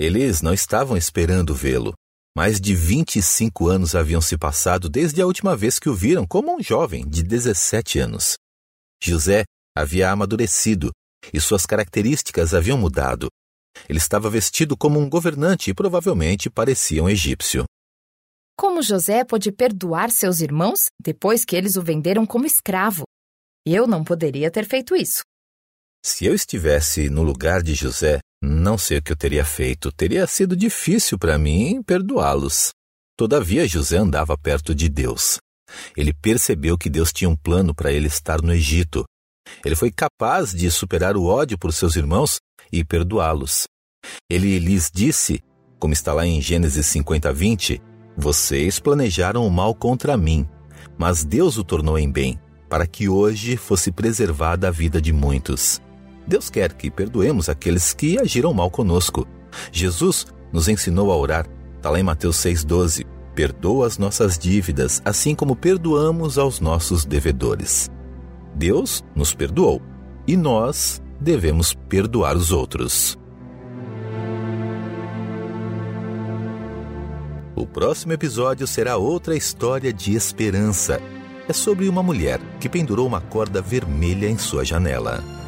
Eles 0.00 0.42
não 0.42 0.52
estavam 0.52 0.96
esperando 0.96 1.54
vê-lo. 1.54 1.94
Mais 2.36 2.60
de 2.60 2.74
25 2.74 3.68
anos 3.68 3.94
haviam 3.94 4.20
se 4.20 4.36
passado 4.36 4.88
desde 4.88 5.22
a 5.22 5.26
última 5.26 5.56
vez 5.56 5.78
que 5.78 5.88
o 5.88 5.94
viram 5.94 6.26
como 6.26 6.52
um 6.52 6.60
jovem 6.60 7.08
de 7.08 7.22
17 7.22 8.00
anos. 8.00 8.34
José 9.00 9.44
havia 9.78 10.10
amadurecido 10.10 10.90
e 11.32 11.40
suas 11.40 11.64
características 11.64 12.52
haviam 12.52 12.76
mudado. 12.76 13.28
Ele 13.88 13.98
estava 13.98 14.28
vestido 14.28 14.76
como 14.76 14.98
um 14.98 15.08
governante 15.08 15.70
e 15.70 15.74
provavelmente 15.74 16.50
parecia 16.50 17.00
um 17.00 17.08
egípcio. 17.08 17.62
Como 18.58 18.82
José 18.82 19.22
pôde 19.24 19.52
perdoar 19.52 20.10
seus 20.10 20.40
irmãos 20.40 20.86
depois 21.00 21.44
que 21.44 21.54
eles 21.54 21.76
o 21.76 21.82
venderam 21.82 22.26
como 22.26 22.44
escravo? 22.44 23.04
Eu 23.66 23.86
não 23.86 24.02
poderia 24.02 24.50
ter 24.50 24.66
feito 24.66 24.96
isso. 24.96 25.22
Se 26.04 26.24
eu 26.24 26.34
estivesse 26.34 27.10
no 27.10 27.22
lugar 27.22 27.62
de 27.62 27.74
José, 27.74 28.20
não 28.42 28.78
sei 28.78 28.98
o 28.98 29.02
que 29.02 29.12
eu 29.12 29.16
teria 29.16 29.44
feito. 29.44 29.92
Teria 29.92 30.26
sido 30.26 30.56
difícil 30.56 31.18
para 31.18 31.36
mim 31.36 31.82
perdoá-los. 31.82 32.70
Todavia, 33.18 33.68
José 33.68 33.98
andava 33.98 34.36
perto 34.38 34.74
de 34.74 34.88
Deus. 34.88 35.36
Ele 35.94 36.14
percebeu 36.14 36.78
que 36.78 36.88
Deus 36.88 37.12
tinha 37.12 37.28
um 37.28 37.36
plano 37.36 37.74
para 37.74 37.92
ele 37.92 38.06
estar 38.06 38.40
no 38.40 38.52
Egito. 38.52 39.04
Ele 39.62 39.76
foi 39.76 39.90
capaz 39.90 40.52
de 40.52 40.70
superar 40.70 41.16
o 41.16 41.24
ódio 41.24 41.58
por 41.58 41.72
seus 41.72 41.96
irmãos 41.96 42.38
e 42.72 42.82
perdoá-los. 42.82 43.64
Ele 44.30 44.58
lhes 44.58 44.90
disse, 44.92 45.42
como 45.78 45.92
está 45.92 46.14
lá 46.14 46.26
em 46.26 46.40
Gênesis 46.40 46.86
50, 46.86 47.30
20, 47.30 47.82
Vocês 48.16 48.80
planejaram 48.80 49.46
o 49.46 49.50
mal 49.50 49.74
contra 49.74 50.16
mim, 50.16 50.48
mas 50.98 51.24
Deus 51.24 51.58
o 51.58 51.64
tornou 51.64 51.98
em 51.98 52.10
bem 52.10 52.40
para 52.70 52.86
que 52.86 53.08
hoje 53.08 53.56
fosse 53.56 53.90
preservada 53.90 54.68
a 54.68 54.70
vida 54.70 55.02
de 55.02 55.12
muitos. 55.12 55.82
Deus 56.24 56.48
quer 56.48 56.72
que 56.72 56.88
perdoemos 56.88 57.48
aqueles 57.48 57.92
que 57.92 58.16
agiram 58.16 58.54
mal 58.54 58.70
conosco. 58.70 59.26
Jesus 59.72 60.28
nos 60.52 60.68
ensinou 60.68 61.10
a 61.10 61.16
orar, 61.16 61.48
está 61.76 61.90
lá 61.90 61.98
em 61.98 62.04
Mateus 62.04 62.36
6,12: 62.36 63.04
Perdoa 63.34 63.88
as 63.88 63.98
nossas 63.98 64.38
dívidas, 64.38 65.02
assim 65.04 65.34
como 65.34 65.56
perdoamos 65.56 66.38
aos 66.38 66.60
nossos 66.60 67.04
devedores. 67.04 67.90
Deus 68.54 69.04
nos 69.16 69.34
perdoou 69.34 69.82
e 70.24 70.36
nós 70.36 71.02
devemos 71.20 71.74
perdoar 71.74 72.36
os 72.36 72.52
outros. 72.52 73.18
O 77.56 77.66
próximo 77.66 78.12
episódio 78.12 78.66
será 78.66 78.96
outra 78.96 79.36
história 79.36 79.92
de 79.92 80.14
esperança 80.14 81.00
é 81.48 81.52
sobre 81.52 81.88
uma 81.88 82.02
mulher 82.02 82.40
que 82.60 82.68
pendurou 82.68 83.06
uma 83.06 83.20
corda 83.20 83.60
vermelha 83.60 84.28
em 84.28 84.38
sua 84.38 84.64
janela. 84.64 85.39